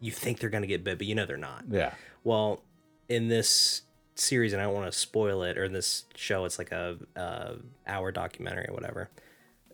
[0.01, 1.65] you think they're gonna get bit, but you know they're not.
[1.69, 1.93] Yeah.
[2.25, 2.63] Well,
[3.11, 3.83] in this
[4.23, 6.97] series, and I don't want to spoil it, or in this show, it's like a,
[7.17, 7.57] a
[7.87, 9.11] hour documentary or whatever.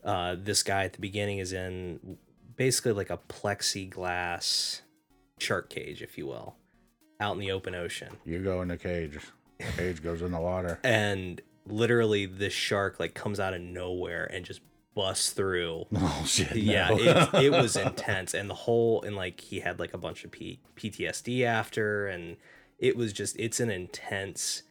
[0.05, 2.16] Uh, this guy at the beginning is in
[2.57, 4.80] basically like a plexiglass
[5.38, 6.57] shark cage, if you will,
[7.20, 9.18] out in the open ocean You go in the cage.
[9.59, 10.78] The cage goes in the water.
[10.84, 14.61] and literally this shark like comes out of nowhere and just
[14.94, 16.51] busts through Oh shit.
[16.53, 16.57] no.
[16.57, 20.24] yeah it, it was intense and the whole and like he had like a bunch
[20.24, 22.36] of P- ptsd after and
[22.79, 24.62] it was just it's an intense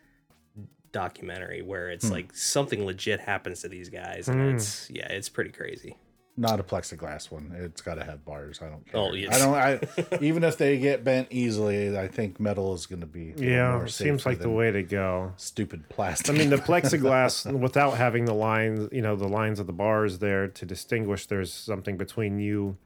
[0.91, 2.14] documentary where it's hmm.
[2.14, 4.55] like something legit happens to these guys and hmm.
[4.55, 5.95] it's yeah it's pretty crazy
[6.39, 7.51] Not a plexiglass one.
[7.58, 8.60] It's got to have bars.
[8.62, 9.01] I don't care.
[9.01, 9.34] Oh, yes.
[9.34, 9.55] I don't.
[9.55, 13.34] I even if they get bent easily, I think metal is going to be.
[13.36, 15.34] Yeah, more it seems like the way to go.
[15.38, 16.30] Stupid plastic.
[16.30, 20.20] I mean, the plexiglass, without having the lines, you know, the lines of the bars
[20.20, 22.78] there to distinguish there's something between you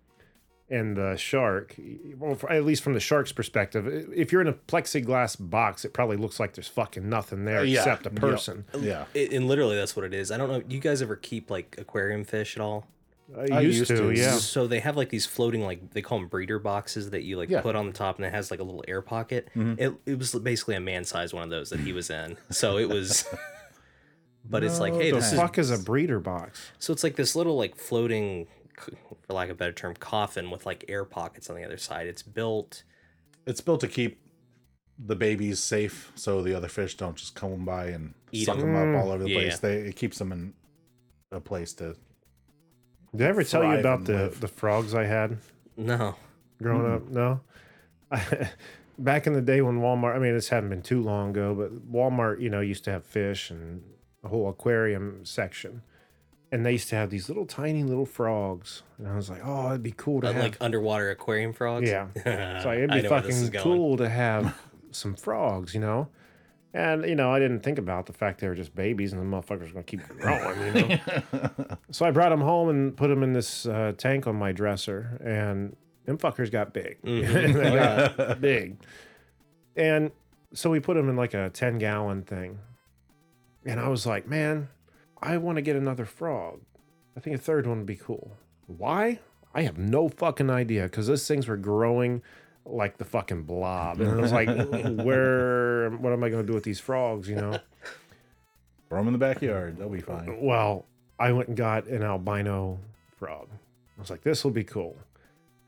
[0.71, 1.75] and the shark.
[2.17, 5.93] Well, for, at least from the shark's perspective, if you're in a plexiglass box, it
[5.93, 8.19] probably looks like there's fucking nothing there yeah, except a yeah.
[8.19, 8.65] person.
[8.79, 9.05] yeah.
[9.13, 11.51] it, and literally that's what it is i don't know Do you guys ever keep
[11.51, 12.87] like aquarium fish at all
[13.37, 14.11] I, used, used to, to.
[14.11, 14.31] yeah.
[14.39, 17.49] So they have like these floating, like they call them breeder boxes that you like
[17.49, 17.61] Yeah.
[17.61, 19.47] put on the top, and it has like a little air pocket.
[19.55, 19.75] Mm-hmm.
[19.81, 22.35] It, it was basically a man sized one of those that he was in.
[22.49, 23.23] So it was,
[24.49, 26.71] but it's like, hey, the this fuck is a breeder box?
[26.79, 28.47] so it's like this little like floating,
[28.85, 28.97] c-
[29.31, 32.07] for lack of a better term, coffin with like air pockets on the other side.
[32.07, 32.83] It's built.
[33.45, 34.19] It's built to keep
[34.99, 38.73] the babies safe, so the other fish don't just come by and Eat suck 'em.
[38.73, 39.33] them up all over the mm.
[39.33, 39.39] Yeah.
[39.41, 39.59] place.
[39.59, 40.53] They it keeps them in
[41.31, 41.95] a place to.
[43.15, 44.39] Did I ever tell you about the, live.
[44.39, 45.37] the frogs I had?
[45.75, 46.15] No,
[46.61, 46.95] growing hmm.
[46.95, 47.09] up.
[47.09, 47.41] No,
[48.99, 50.15] back in the day when Walmart.
[50.15, 53.05] I mean, this hadn't been too long ago, but Walmart, you know, used to have
[53.05, 53.83] fish and
[54.23, 55.81] a whole aquarium section,
[56.51, 58.83] and they used to have these little tiny little frogs.
[58.97, 60.43] And I was like, oh, it'd be cool to Uh, have.
[60.43, 61.89] like underwater aquarium frogs.
[61.89, 62.07] yeah,
[62.61, 64.57] so it'd be know where this is fucking cool to have
[64.91, 66.09] some frogs, you know.
[66.73, 69.25] And you know, I didn't think about the fact they were just babies, and the
[69.25, 70.75] motherfuckers gonna keep growing.
[70.77, 70.99] You
[71.33, 71.77] know.
[71.91, 75.19] so I brought them home and put them in this uh, tank on my dresser,
[75.21, 75.75] and
[76.05, 77.01] them fuckers got big.
[77.01, 77.53] Mm-hmm.
[77.59, 78.77] they Oh, got big.
[79.75, 80.11] And
[80.53, 82.59] so we put them in like a ten gallon thing,
[83.65, 84.69] and I was like, man,
[85.21, 86.61] I want to get another frog.
[87.15, 88.37] I think a third one would be cool.
[88.67, 89.19] Why?
[89.53, 92.21] I have no fucking idea because those things were growing
[92.65, 93.99] like the fucking blob.
[93.99, 94.47] And I was like,
[95.05, 97.59] where, what am I going to do with these frogs, you know?
[98.89, 99.77] Throw them in the backyard.
[99.77, 100.41] They'll be fine.
[100.41, 100.85] Well,
[101.19, 102.79] I went and got an albino
[103.17, 103.49] frog.
[103.97, 104.97] I was like, this will be cool.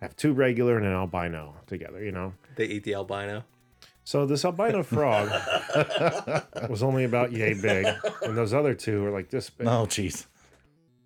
[0.01, 2.33] Have two regular and an albino together, you know?
[2.55, 3.43] They eat the albino.
[4.03, 5.29] So this albino frog
[6.69, 7.87] was only about yay big,
[8.21, 9.67] and those other two were like this big.
[9.67, 10.25] Oh, jeez.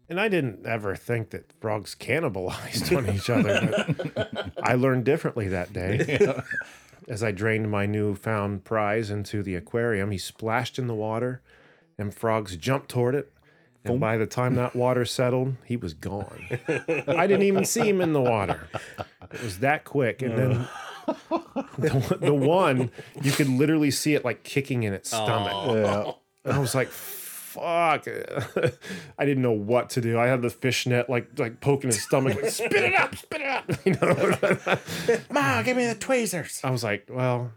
[0.10, 3.86] And I didn't ever think that frogs cannibalized on each other.
[4.16, 6.20] But I learned differently that day.
[7.10, 11.41] As I drained my newfound prize into the aquarium, he splashed in the water,
[11.98, 13.32] and frogs jumped toward it.
[13.84, 16.60] And by the time that water settled, he was gone.
[17.08, 18.68] I didn't even see him in the water.
[19.32, 20.22] It was that quick.
[20.22, 20.68] And then
[21.08, 22.91] the, the one,
[23.22, 25.76] you could literally see it like kicking in its stomach.
[25.76, 26.12] Yeah.
[26.43, 28.08] And I was like, fuck.
[29.18, 30.20] I didn't know what to do.
[30.20, 33.47] I had the fishnet like like poking his stomach, like, spit it up, spit it
[33.47, 33.66] up.
[33.86, 35.24] You know?
[35.32, 36.62] Ma, give me the tweezers.
[36.64, 37.51] I was like, well,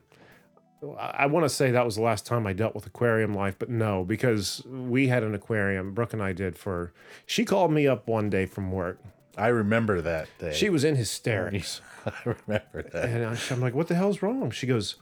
[0.98, 3.68] I want to say that was the last time I dealt with aquarium life, but
[3.68, 6.92] no, because we had an aquarium, Brooke and I did for
[7.26, 8.98] she called me up one day from work.
[9.40, 10.52] I remember that day.
[10.52, 11.80] She was in hysterics.
[12.06, 13.08] I remember that.
[13.08, 14.50] And I- I'm like, what the hell's wrong?
[14.50, 14.96] She goes,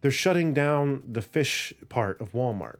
[0.00, 2.76] they're shutting down the fish part of Walmart.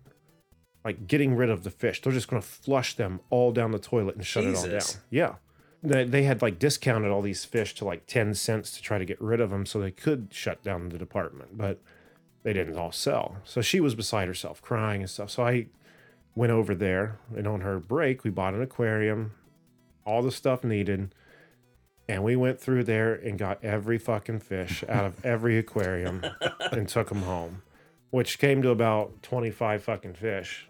[0.85, 2.03] Like getting rid of the fish.
[2.03, 4.93] They're just going to flush them all down the toilet and shut it all Jesus.
[4.95, 5.03] down.
[5.11, 5.35] Yeah.
[5.83, 9.05] They, they had like discounted all these fish to like 10 cents to try to
[9.05, 11.81] get rid of them so they could shut down the department, but
[12.43, 13.37] they didn't all sell.
[13.45, 15.31] So she was beside herself crying and stuff.
[15.31, 15.67] So I
[16.35, 19.33] went over there and on her break, we bought an aquarium,
[20.05, 21.15] all the stuff needed.
[22.09, 26.23] And we went through there and got every fucking fish out of every aquarium
[26.71, 27.63] and took them home,
[28.11, 30.69] which came to about 25 fucking fish.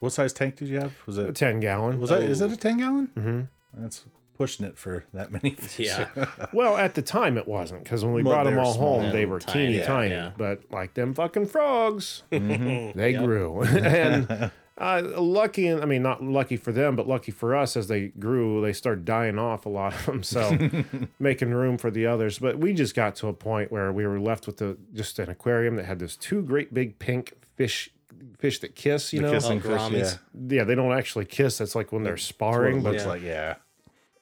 [0.00, 0.92] What size tank did you have?
[1.06, 1.98] Was it A 10 gallon.
[1.98, 3.08] was that is that a ten gallon?
[3.16, 3.40] Mm-hmm.
[3.82, 4.04] That's
[4.36, 5.50] pushing it for that many.
[5.54, 5.86] Fish.
[5.86, 6.08] Yeah.
[6.52, 9.24] Well, at the time it wasn't because when we Well, brought them all home, they
[9.24, 10.10] were tiny, teeny yeah, tiny.
[10.10, 10.32] yeah.
[10.36, 12.98] But like them fucking frogs, Mm-hmm.
[12.98, 13.62] they grew.
[13.62, 18.08] and uh, lucky, I mean, not lucky for them, but lucky for us as they
[18.08, 20.22] grew, they started dying off a lot of them.
[20.22, 20.56] So
[21.20, 22.38] making room for the others.
[22.40, 25.30] But we just got to a point where we were left with the, just an
[25.30, 27.90] aquarium that had those two great big pink fish.
[28.38, 29.78] Fish that kiss, you The know, kissing Oh, fish, yeah.
[30.00, 30.18] gouramis.
[30.48, 31.58] yeah, they don't actually kiss.
[31.58, 33.56] That's like when they're That's what sparring, it but looks like yeah.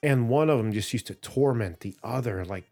[0.02, 2.64] and one of them just used to torment the other like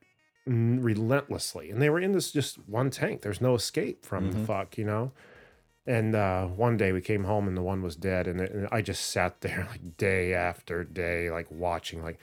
[0.46, 4.38] n- relentlessly and they were in this just one tank there's no escape from the
[4.38, 5.12] fuck you know
[5.86, 8.68] and uh, one day we came home and the one was dead and, it, and
[8.70, 12.18] i just sat there like day after day like watching like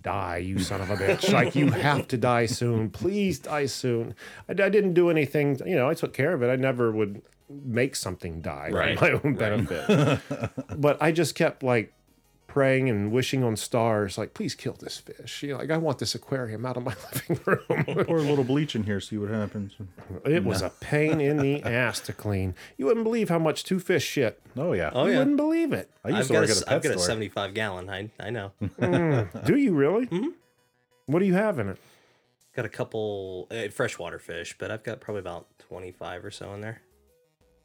[0.00, 1.30] die you son of a bitch.
[1.38, 2.88] Like you have to die soon.
[2.88, 4.14] Please die soon.
[4.48, 6.48] I, I didn't do anything you know i took care of it.
[6.48, 10.20] I never would make something die Right, for my own benefit.
[10.76, 11.92] But i just kept like
[12.52, 15.42] praying and wishing on stars, like, please kill this fish.
[15.42, 18.04] You know, like, I want this aquarium out of my living room.
[18.06, 19.72] Pour a little bleach in here, see what happens.
[20.26, 22.54] it was a pain in the ass to clean.
[22.76, 24.38] You wouldn't believe how much two fish shit.
[24.56, 24.90] Oh yeah.
[24.92, 25.18] Oh you yeah.
[25.20, 25.90] wouldn't believe it.
[26.04, 27.06] I used I've to got, work a, at s- a pet I've got a store.
[27.06, 27.88] 75 gallon.
[27.90, 28.52] I I know.
[29.46, 30.06] Do you really?
[30.08, 30.28] Mm-hmm.
[31.06, 31.78] What do you have in it?
[32.54, 36.60] got a couple uh, freshwater fish, but I've got probably about 25 or so in
[36.60, 36.82] there.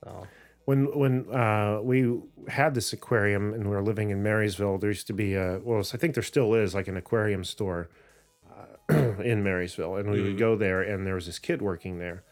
[0.02, 0.26] So
[0.68, 5.08] When when uh, we had this aquarium and we were living in Marysville, there used
[5.08, 7.90] to be a well, I think there still is like an aquarium store
[8.52, 8.94] uh,
[9.24, 12.26] in Marysville, and we would go there, and there was this kid working there,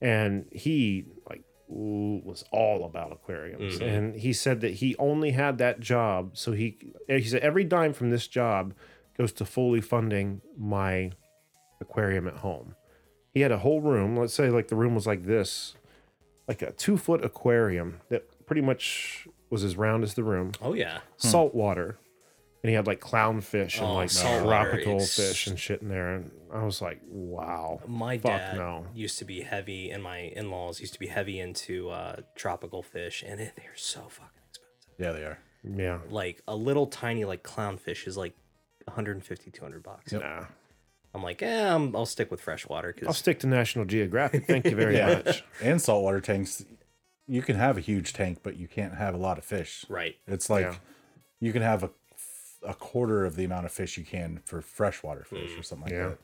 [0.00, 5.78] and he like was all about aquariums, and he said that he only had that
[5.78, 8.74] job, so he he said every dime from this job
[9.16, 11.12] goes to fully funding my
[11.80, 12.74] aquarium at home.
[13.32, 14.16] He had a whole room.
[14.16, 15.76] Let's say like the room was like this,
[16.48, 20.74] like a two foot aquarium that pretty much was as round as the room, oh
[20.74, 21.98] yeah, salt water,
[22.62, 25.88] and he had like clownfish and Oh, like saltwater tropical ex- fish and shit in
[25.88, 26.14] there.
[26.14, 28.86] And I was like, wow, my fuck dad no.
[28.94, 33.22] used to be heavy, and my in-laws used to be heavy into uh, tropical fish,
[33.26, 34.94] and it, they're so fucking expensive.
[34.98, 35.38] Yeah, they are.
[35.64, 38.34] Yeah, Like a little tiny like clownfish is like
[38.86, 40.12] 150, 200 bucks.
[40.12, 40.46] nah.
[41.14, 43.06] I'm like, eh, I'm, I'll stick with freshwater Cause...
[43.06, 44.46] I'll stick to National Geographic.
[44.46, 45.22] Thank you very Yeah.
[45.24, 45.44] much.
[45.62, 46.64] And saltwater tanks,
[47.26, 49.84] you can have a huge tank, but you can't have a lot of fish.
[49.88, 50.16] right.
[50.26, 50.74] It's like Yeah.
[51.40, 51.90] you can have a
[52.64, 55.92] a quarter of the amount of fish you can for freshwater fish or something like
[55.92, 56.08] Yeah.
[56.10, 56.18] that.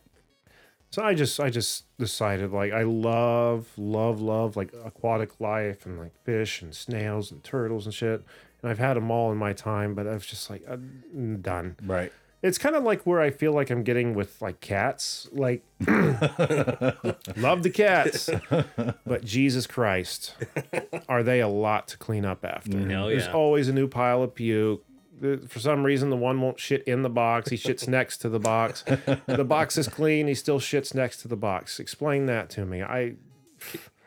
[0.91, 5.99] So I just I just decided like I love love love like aquatic life and
[5.99, 8.23] like fish and snails and turtles and shit.
[8.63, 11.77] And I've had them all in my time, but I was just like I'm done.
[11.85, 12.13] Right.
[12.41, 15.29] It's kind of like where I feel like I'm getting with like cats.
[15.33, 18.31] Like love the cats,
[19.05, 20.35] but Jesus Christ,
[21.09, 22.77] are they a lot to clean up after?
[23.09, 23.33] There's yeah.
[23.33, 24.85] always a new pile of puke.
[25.49, 27.51] For some reason, the one won't shit in the box.
[27.51, 28.85] He shits next to the box.
[29.27, 30.29] The box is clean.
[30.29, 31.81] He still shits next to the box.
[31.81, 32.83] Explain that to me.
[32.83, 33.17] I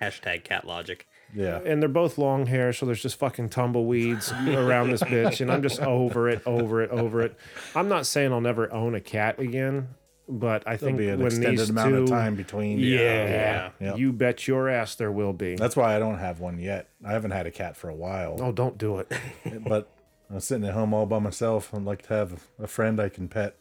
[0.01, 1.07] Hashtag cat logic.
[1.34, 1.59] Yeah.
[1.65, 5.61] and they're both long hair, so there's just fucking tumbleweeds around this bitch, and I'm
[5.61, 7.36] just over it, over it, over it.
[7.75, 9.89] I'm not saying I'll never own a cat again,
[10.27, 12.79] but I There'll think be an when extended these amount two, of time between.
[12.79, 13.69] yeah, Yeah.
[13.79, 13.97] Yep.
[13.97, 15.55] you bet your ass there will be.
[15.55, 16.89] That's why I don't have one yet.
[17.05, 18.38] I haven't had a cat for a while.
[18.41, 19.11] oh, don't do it.
[19.67, 19.89] But
[20.29, 21.73] I'm sitting at home all by myself.
[21.73, 23.55] I'd like to have a friend I can pet.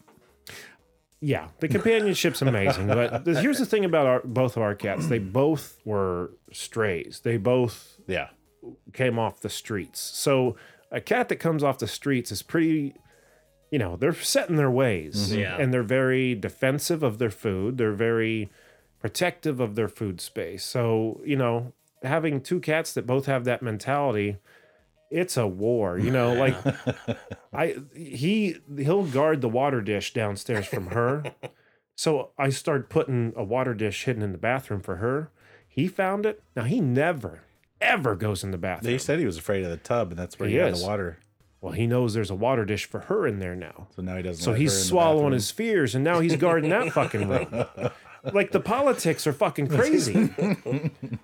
[1.22, 5.06] Yeah, the companionship's amazing, but here's the thing about our both of our cats.
[5.06, 7.20] They both were strays.
[7.22, 8.28] They both Yeah.
[8.94, 10.00] came off the streets.
[10.00, 10.56] So
[10.90, 12.94] a cat that comes off the streets is pretty,
[13.70, 15.30] you know, they're set in their ways.
[15.30, 15.40] Mm-hmm.
[15.40, 15.56] Yeah.
[15.58, 17.76] And they're very defensive of their food.
[17.76, 18.50] They're very
[18.98, 20.64] protective of their food space.
[20.64, 24.38] So, you know, having two cats that both have that mentality,
[25.10, 25.98] it's a war.
[25.98, 26.56] You know, like
[27.52, 31.24] I he he'll guard the water dish downstairs from her.
[31.96, 35.30] So I started putting a water dish hidden in the bathroom for her.
[35.68, 36.42] He found it.
[36.56, 37.42] Now he never,
[37.80, 38.92] ever goes in the bathroom.
[38.92, 40.86] They said he was afraid of the tub, and that's where He he, got the
[40.86, 41.18] water.
[41.60, 43.88] Well, he knows there's a water dish for her in there now.
[43.94, 44.42] So now he doesn't.
[44.42, 47.66] So he's swallowing his fears, and now he's guarding that fucking room.
[48.22, 50.30] Like the politics are fucking crazy.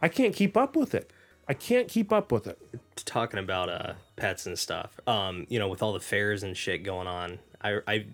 [0.01, 1.13] I can't keep up with it.
[1.49, 2.59] I can't keep up with it.
[2.97, 6.83] talking about uh pets and stuff um you know with all the fairs and shit
[6.83, 8.07] going on i i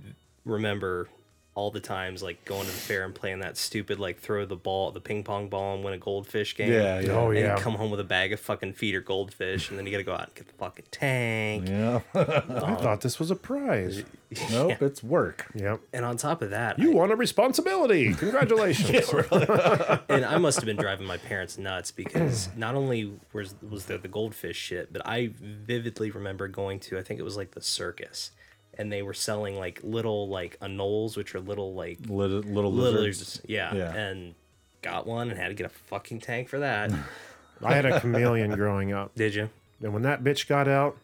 [0.44, 1.08] remember
[1.54, 4.56] all the times like going to the fair and playing that stupid like throw the
[4.56, 6.72] ball, the ping pong ball and win a goldfish game.
[6.72, 7.10] Yeah, yeah.
[7.12, 7.58] Oh, And yeah.
[7.58, 10.14] come home with a bag of fucking feeder goldfish, and then you got to go
[10.14, 11.68] out and get the fucking tank.
[11.68, 12.00] Yeah.
[12.14, 14.02] I um, thought this was a prize.
[14.50, 15.46] nope, it's work.
[15.54, 15.80] Yep.
[15.92, 18.14] And on top of that, You I- want a responsibility.
[18.14, 19.10] Congratulations.
[20.08, 23.98] and I must have been driving my parents nuts because not only was was there
[23.98, 27.60] the goldfish shit, but I vividly remember going to I think it was like the
[27.60, 28.30] circus,
[28.78, 33.20] and they were selling like little like anoles, which are little like Little, little lizards,
[33.20, 33.40] lizards.
[33.46, 33.94] yeah, Yeah.
[33.94, 34.34] and
[34.82, 36.90] got one and had to get a fucking tank for that.
[37.62, 39.14] I had a chameleon growing up.
[39.14, 39.50] Did you?
[39.82, 40.96] And when that bitch got out,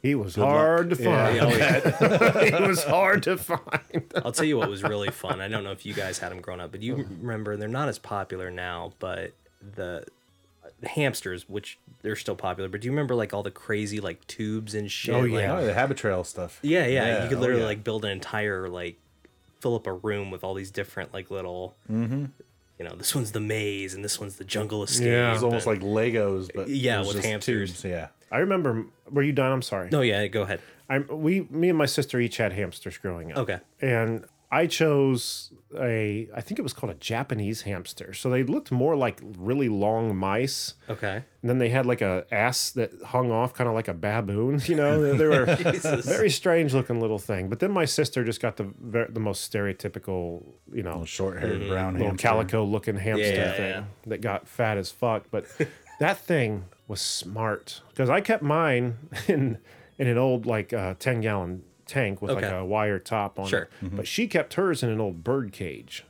[0.00, 1.36] he was hard to find.
[1.36, 2.58] Yeah.
[2.60, 4.02] he was hard to find.
[4.24, 5.40] I'll tell you what was really fun.
[5.40, 7.88] I don't know if you guys had them growing up, but you remember they're not
[7.88, 9.32] as popular now, but
[9.76, 10.21] the the
[10.84, 14.74] hamsters, which they're still popular, but do you remember like all the crazy like tubes
[14.74, 15.14] and shit?
[15.14, 15.56] Oh, like- yeah.
[15.58, 16.58] Oh, the Habitrail stuff.
[16.62, 17.06] Yeah, yeah.
[17.06, 17.68] Yeah, you could oh, literally yeah.
[17.68, 18.96] like build an entire like
[19.60, 22.24] fill up a room with all these different like little Mm-hmm.
[22.78, 25.06] you know, this one's the maze and this one's the jungle escape.
[25.06, 25.34] Yeah.
[25.34, 27.70] It's almost and- like Legos, but Yeah, it was with just hamsters.
[27.80, 28.08] tubes, Yeah.
[28.30, 28.86] I remember.
[29.10, 29.52] Were you done?
[29.52, 29.90] I'm sorry.
[29.92, 30.60] No, yeah, go ahead.
[30.88, 33.38] I'm, we me and my sister each had hamsters growing up.
[33.38, 33.60] Okay.
[33.80, 34.24] And
[34.54, 35.50] I chose
[35.80, 38.12] a I think it was called a Japanese hamster.
[38.12, 40.74] So they looked more like really long mice.
[40.90, 41.24] Okay.
[41.40, 44.60] And then they had like a ass that hung off kind of like a baboon,
[44.66, 45.00] you know.
[45.00, 45.46] They, they were
[46.04, 47.48] very strange looking little thing.
[47.48, 51.94] But then my sister just got the ver- the most stereotypical, you know, short-haired brown
[51.94, 52.28] little hamster.
[52.28, 53.40] calico looking hamster Mm-hmm.
[53.40, 53.84] Yeah, thing yeah.
[54.08, 55.24] that got fat as fuck.
[55.30, 55.46] But
[55.98, 58.98] that thing was smart because I kept mine
[59.28, 59.56] in
[59.98, 62.56] in an old like uh, ten gallon tank with like Okay.
[62.56, 63.62] a wire top on Sure.
[63.62, 63.70] it.
[63.84, 63.96] Mm-hmm.
[63.96, 66.04] But she kept hers in an old bird cage,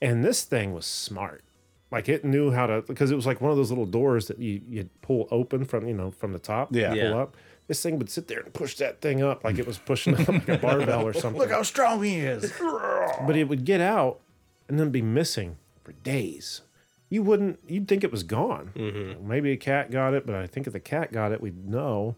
[0.00, 1.42] and this thing was smart.
[1.90, 4.38] Like it knew how to because it was like one of those little doors that
[4.38, 6.74] you you pull open from you know from the top.
[6.74, 6.88] Yeah.
[6.90, 7.16] pull Yeah.
[7.16, 7.36] up.
[7.66, 10.26] This thing would sit there and push that thing up like it was pushing up
[10.26, 12.52] like a barbell or something Look how strong he is.
[13.26, 14.18] but it would get out
[14.68, 16.62] and then be missing for days.
[17.08, 17.58] You wouldn't.
[17.66, 18.70] You'd think it was gone.
[19.22, 22.14] Maybe a cat got it, but I think if the cat got it, we'd know.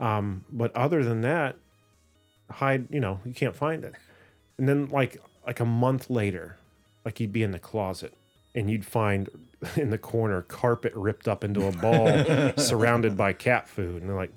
[0.00, 1.54] Um, but other than that,
[2.50, 2.86] hide.
[2.90, 3.94] You know, you can't find it.
[4.58, 6.56] And then like like a month later,
[7.04, 8.14] like you'd be in the closet
[8.54, 9.28] and you'd find
[9.76, 14.16] in the corner carpet ripped up into a ball, surrounded by cat food, and they're
[14.16, 14.32] like,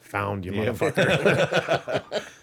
[0.00, 2.24] "Found you, motherfucker."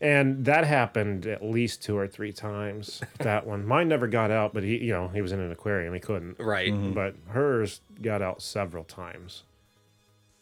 [0.00, 3.00] And that happened at least two or three times.
[3.18, 5.94] That one, mine never got out, but he, you know, he was in an aquarium,
[5.94, 6.38] he couldn't.
[6.38, 6.72] Right.
[6.72, 6.92] Mm-hmm.
[6.92, 9.44] But hers got out several times.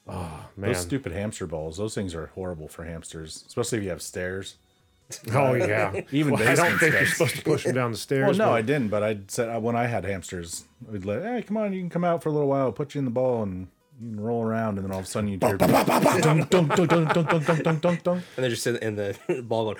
[0.07, 0.73] Oh man!
[0.73, 1.77] Those stupid hamster balls.
[1.79, 4.57] Those things are horrible for hamsters, especially if you have stairs.
[5.35, 6.01] oh yeah.
[6.13, 8.39] Even Well, I don't basement think you're supposed to push them down the stairs.
[8.39, 8.89] Well, no, but- I didn't.
[8.89, 11.91] But I said uh, when I had hamsters, we'd let, hey, come on, you can
[11.91, 12.67] come out for a little while.
[12.67, 13.69] I'll put you in the ball and
[14.01, 16.51] you can roll around, and then all of a sudden you hear dunk, dunk, dunk,
[16.51, 17.13] dunk, dunk, dunk,
[17.47, 18.25] dunk, dunk, dunk, dunk.
[18.37, 19.77] And they're just in, in the ball going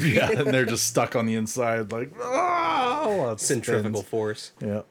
[0.00, 4.10] Yeah, and they're just stuck on the inside, like oh, centrifugal spins.
[4.10, 4.52] force.
[4.60, 4.82] Yeah,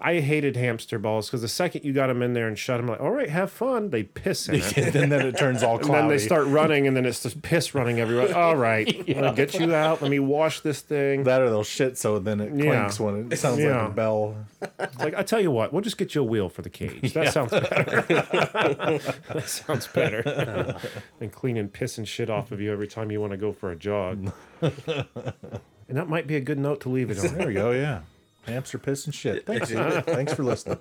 [0.00, 2.86] I hated hamster balls because the second you got them in there and shut them,
[2.86, 3.90] like, all right, have fun.
[3.90, 4.94] They piss in it.
[4.94, 5.88] and then it turns all cloudy.
[6.02, 8.34] And then they start running, and then it's just piss running everywhere.
[8.36, 8.86] All right,
[9.18, 10.00] I'll get you out.
[10.00, 11.24] Let me wash this thing.
[11.24, 12.62] that or they'll shit, so then it Yeah.
[12.80, 13.82] clinks when it sounds Yeah.
[13.82, 14.36] like a bell.
[14.78, 17.12] It's like I tell you what, we'll just get you a wheel for the cage.
[17.14, 18.02] That sounds better.
[18.08, 20.76] that sounds better
[21.18, 23.70] than cleaning piss and shit off of you every time you want to go for
[23.72, 24.30] a jog.
[24.60, 27.34] and that might be a good note to leave it on.
[27.36, 27.70] There we go.
[27.72, 28.00] Yeah,
[28.48, 29.46] hamster piss and shit.
[29.46, 29.70] Thanks,
[30.04, 30.78] thanks for listening.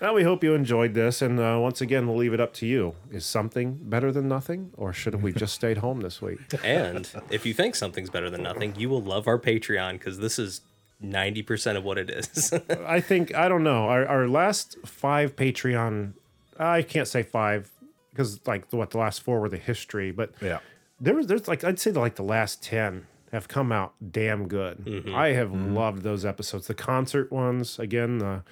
[0.00, 2.66] Well, we hope you enjoyed this, and uh, once again, we'll leave it up to
[2.66, 2.94] you.
[3.10, 6.38] Is something better than nothing, or should we just stayed home this week?
[6.64, 10.38] And if you think something's better than nothing, you will love our Patreon because this
[10.38, 10.60] is
[11.02, 12.52] 90% of what it is.
[12.86, 13.84] I think I don't know.
[13.88, 16.12] Our, our last five Patreon,
[16.58, 17.70] I can't say five
[18.10, 20.58] because like what the last four were the history, but Yeah.
[21.00, 24.78] there was there's like I'd say like the last ten have come out damn good.
[24.78, 25.14] Mm-hmm.
[25.14, 25.74] I have mm-hmm.
[25.74, 26.66] loved those episodes.
[26.66, 28.42] The concert ones, again, the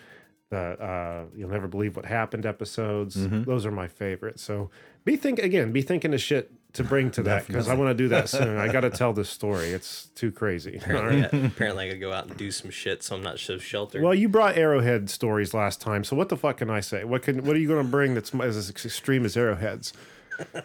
[0.50, 3.16] the uh, you'll never believe what happened episodes.
[3.16, 3.42] Mm-hmm.
[3.44, 4.40] Those are my favorite.
[4.40, 4.70] So
[5.04, 7.94] be think again, be thinking of shit to bring to that because I want to
[7.94, 8.56] do that soon.
[8.56, 9.68] I got to tell this story.
[9.70, 10.80] It's too crazy.
[10.86, 11.24] All right.
[11.24, 14.02] apparently, apparently, I gotta go out and do some shit, so I'm not so sheltered.
[14.02, 17.04] Well, you brought Arrowhead stories last time, so what the fuck can I say?
[17.04, 19.92] What can what are you going to bring that's as extreme as Arrowheads?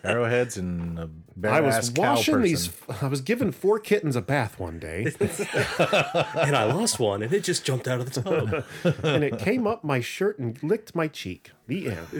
[0.04, 2.72] Arrowheads and a bare I was ass cow washing these.
[3.02, 7.44] I was giving four kittens a bath one day, and I lost one, and it
[7.44, 8.64] just jumped out of the tub.
[9.04, 11.52] and it came up my shirt and licked my cheek.
[11.68, 12.08] The end.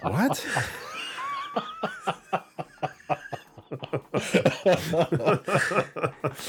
[0.00, 0.46] what?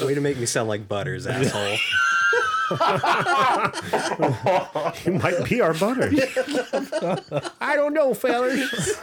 [0.02, 1.76] Way to make me sound like Butters, asshole.
[5.04, 6.10] You might be our butter.
[7.60, 8.96] I don't know, fellas.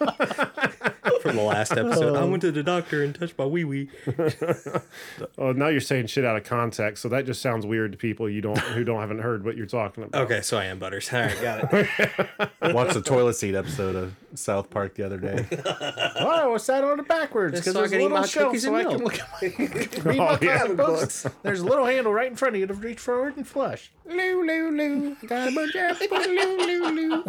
[1.22, 2.16] from the last episode.
[2.16, 3.88] I went to the doctor and touched my wee wee.
[5.38, 8.28] Oh, now you're saying shit out of context, so that just sounds weird to people
[8.28, 10.22] you don't who don't haven't heard what you're talking about.
[10.22, 11.10] Okay, so I am Butters.
[11.12, 12.50] All right, got it.
[12.74, 15.46] Watched the toilet seat episode of South Park the other day.
[16.20, 18.74] oh, I sat on it backwards because so there's a little my shelf cookies so
[18.74, 19.48] I and can look at my,
[20.10, 20.66] read my Oh, yeah.
[20.68, 21.26] books.
[21.42, 23.90] There's a little handle right in front of you to reach forward and flush.
[24.06, 25.16] Loo, loo, loo.
[25.26, 27.24] Got a bunch of apple, loo, loo, loo.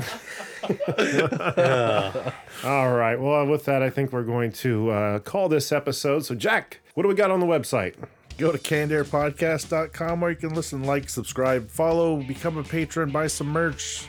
[0.87, 2.31] Uh.
[2.63, 3.19] All right.
[3.19, 6.25] Well, with that, I think we're going to uh, call this episode.
[6.25, 7.95] So, Jack, what do we got on the website?
[8.37, 13.47] Go to cannedairpodcast.com where you can listen, like, subscribe, follow, become a patron, buy some
[13.47, 14.07] merch.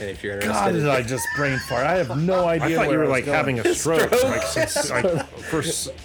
[0.00, 1.84] And if you're God, interested, did I just brain fart?
[1.84, 2.80] I have no idea.
[2.80, 3.36] I thought you were like going.
[3.36, 4.10] having a stroke.
[4.12, 5.60] Like, since, like, for,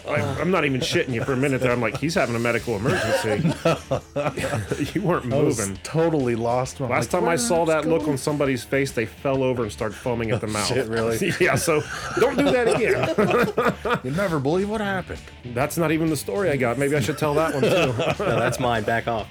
[0.09, 1.71] like, I'm not even shitting you for a minute there.
[1.71, 3.53] I'm like, he's having a medical emergency.
[4.93, 5.77] you weren't I was moving.
[5.83, 6.81] totally lost.
[6.81, 9.61] I'm Last like, time I saw is that look on somebody's face, they fell over
[9.61, 10.67] and started foaming at the oh, mouth.
[10.67, 11.31] shit, really?
[11.39, 11.83] yeah, so
[12.19, 13.99] don't do that again.
[14.03, 15.21] You'll never believe what happened.
[15.45, 16.79] That's not even the story I got.
[16.79, 18.23] Maybe I should tell that one too.
[18.23, 18.83] no, that's mine.
[18.83, 19.27] Back off.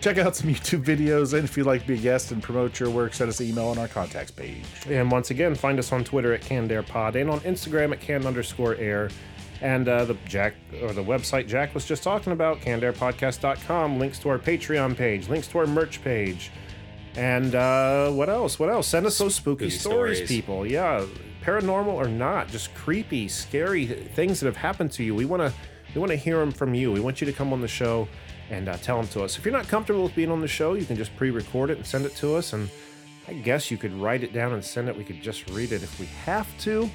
[0.00, 2.78] Check out some YouTube videos, and if you'd like to be a guest and promote
[2.78, 4.64] your work, send us an email on our contacts page.
[4.88, 8.76] And once again, find us on Twitter at CannedAirPod and on Instagram at can underscore
[8.76, 9.10] air.
[9.60, 14.28] And uh, the Jack or the website Jack was just talking about, cannedairpodcast.com, links to
[14.28, 16.52] our Patreon page, links to our merch page.
[17.16, 18.60] And uh, what else?
[18.60, 18.86] What else?
[18.86, 20.30] Send us those spooky, Spooky stories, stories.
[20.30, 20.64] people.
[20.64, 21.04] Yeah,
[21.42, 25.16] paranormal or not, just creepy, scary things that have happened to you.
[25.16, 25.52] We want to
[25.92, 26.92] we want to hear them from you.
[26.92, 28.06] We want you to come on the show
[28.50, 29.36] and uh, tell them to us.
[29.38, 31.86] If you're not comfortable with being on the show, you can just pre-record it and
[31.86, 32.52] send it to us.
[32.52, 32.70] And
[33.26, 34.96] I guess you could write it down and send it.
[34.96, 36.88] We could just read it if we have to.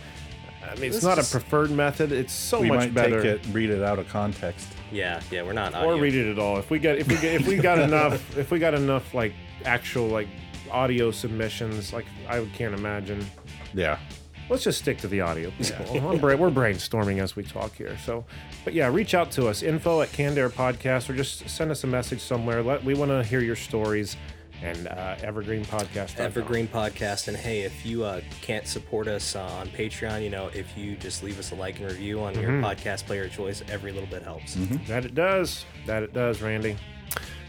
[0.63, 2.11] I mean, it's This not is- a preferred method.
[2.11, 3.21] It's so we much might better.
[3.21, 4.67] take it read it out of context.
[4.91, 5.97] Yeah, yeah, we're not or audio.
[5.97, 6.57] read it at all.
[6.57, 9.33] If we get if we get if we got enough if we got enough like
[9.65, 10.27] actual like
[10.71, 13.25] audio submissions, like I can't imagine.
[13.73, 13.97] Yeah.
[14.53, 15.49] Let's just stick to the audio.
[15.57, 16.15] People.
[16.19, 17.97] Bra- we're brainstorming as we talk here.
[18.05, 18.23] So,
[18.63, 19.63] but yeah, reach out to us.
[19.63, 22.61] Info at Canned Air Podcast, or just send us a message somewhere.
[22.61, 24.15] Let we want to hear your stories.
[24.61, 26.19] And uh, Evergreen Podcast.
[26.19, 27.29] Evergreen Podcast.
[27.29, 30.97] And hey, if you uh, can't support us uh, on Patreon, you know, if you
[30.97, 34.07] just leave us a like and review on your podcast player of choice, every little
[34.07, 34.55] bit helps.
[34.87, 35.65] That it does.
[35.87, 36.77] That it does, Randy.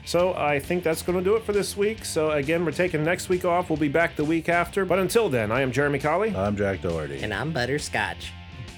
[0.04, 2.04] So I think that's going to do it for this week.
[2.04, 3.70] So again, we're taking next week off.
[3.70, 4.84] We'll be back the week after.
[4.84, 6.34] But until then, I am Jeremy Colley.
[6.36, 7.22] I'm Jack Doherty.
[7.22, 8.32] And I'm Butterscotch.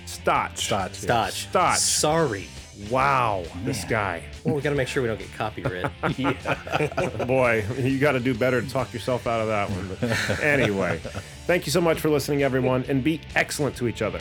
[0.04, 0.66] Stotch.
[0.66, 0.94] Stotch.
[0.94, 1.48] Stotch.
[1.48, 1.78] Stotch.
[1.78, 2.48] Sorry.
[2.90, 4.22] Wow, this guy.
[4.44, 5.90] Well, we got to make sure we don't get copyright.
[7.26, 9.96] Boy, you got to do better to talk yourself out of that one.
[9.98, 10.98] But anyway,
[11.46, 14.20] thank you so much for listening, everyone, and be excellent to each other.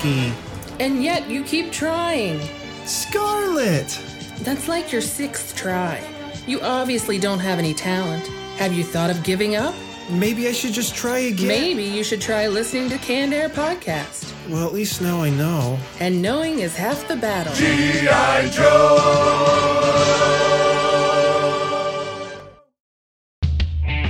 [0.00, 0.32] To jet ski.
[0.80, 2.40] And yet you keep trying.
[2.86, 4.00] Scarlet!
[4.40, 6.02] That's like your sixth try.
[6.46, 8.26] You obviously don't have any talent.
[8.56, 9.74] Have you thought of giving up?
[10.10, 11.46] Maybe I should just try again.
[11.46, 14.32] Maybe you should try listening to Canned Air Podcast.
[14.48, 15.78] Well, at least now I know.
[16.00, 17.52] And knowing is half the battle.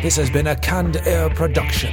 [0.03, 1.93] This has been a Canned Air production.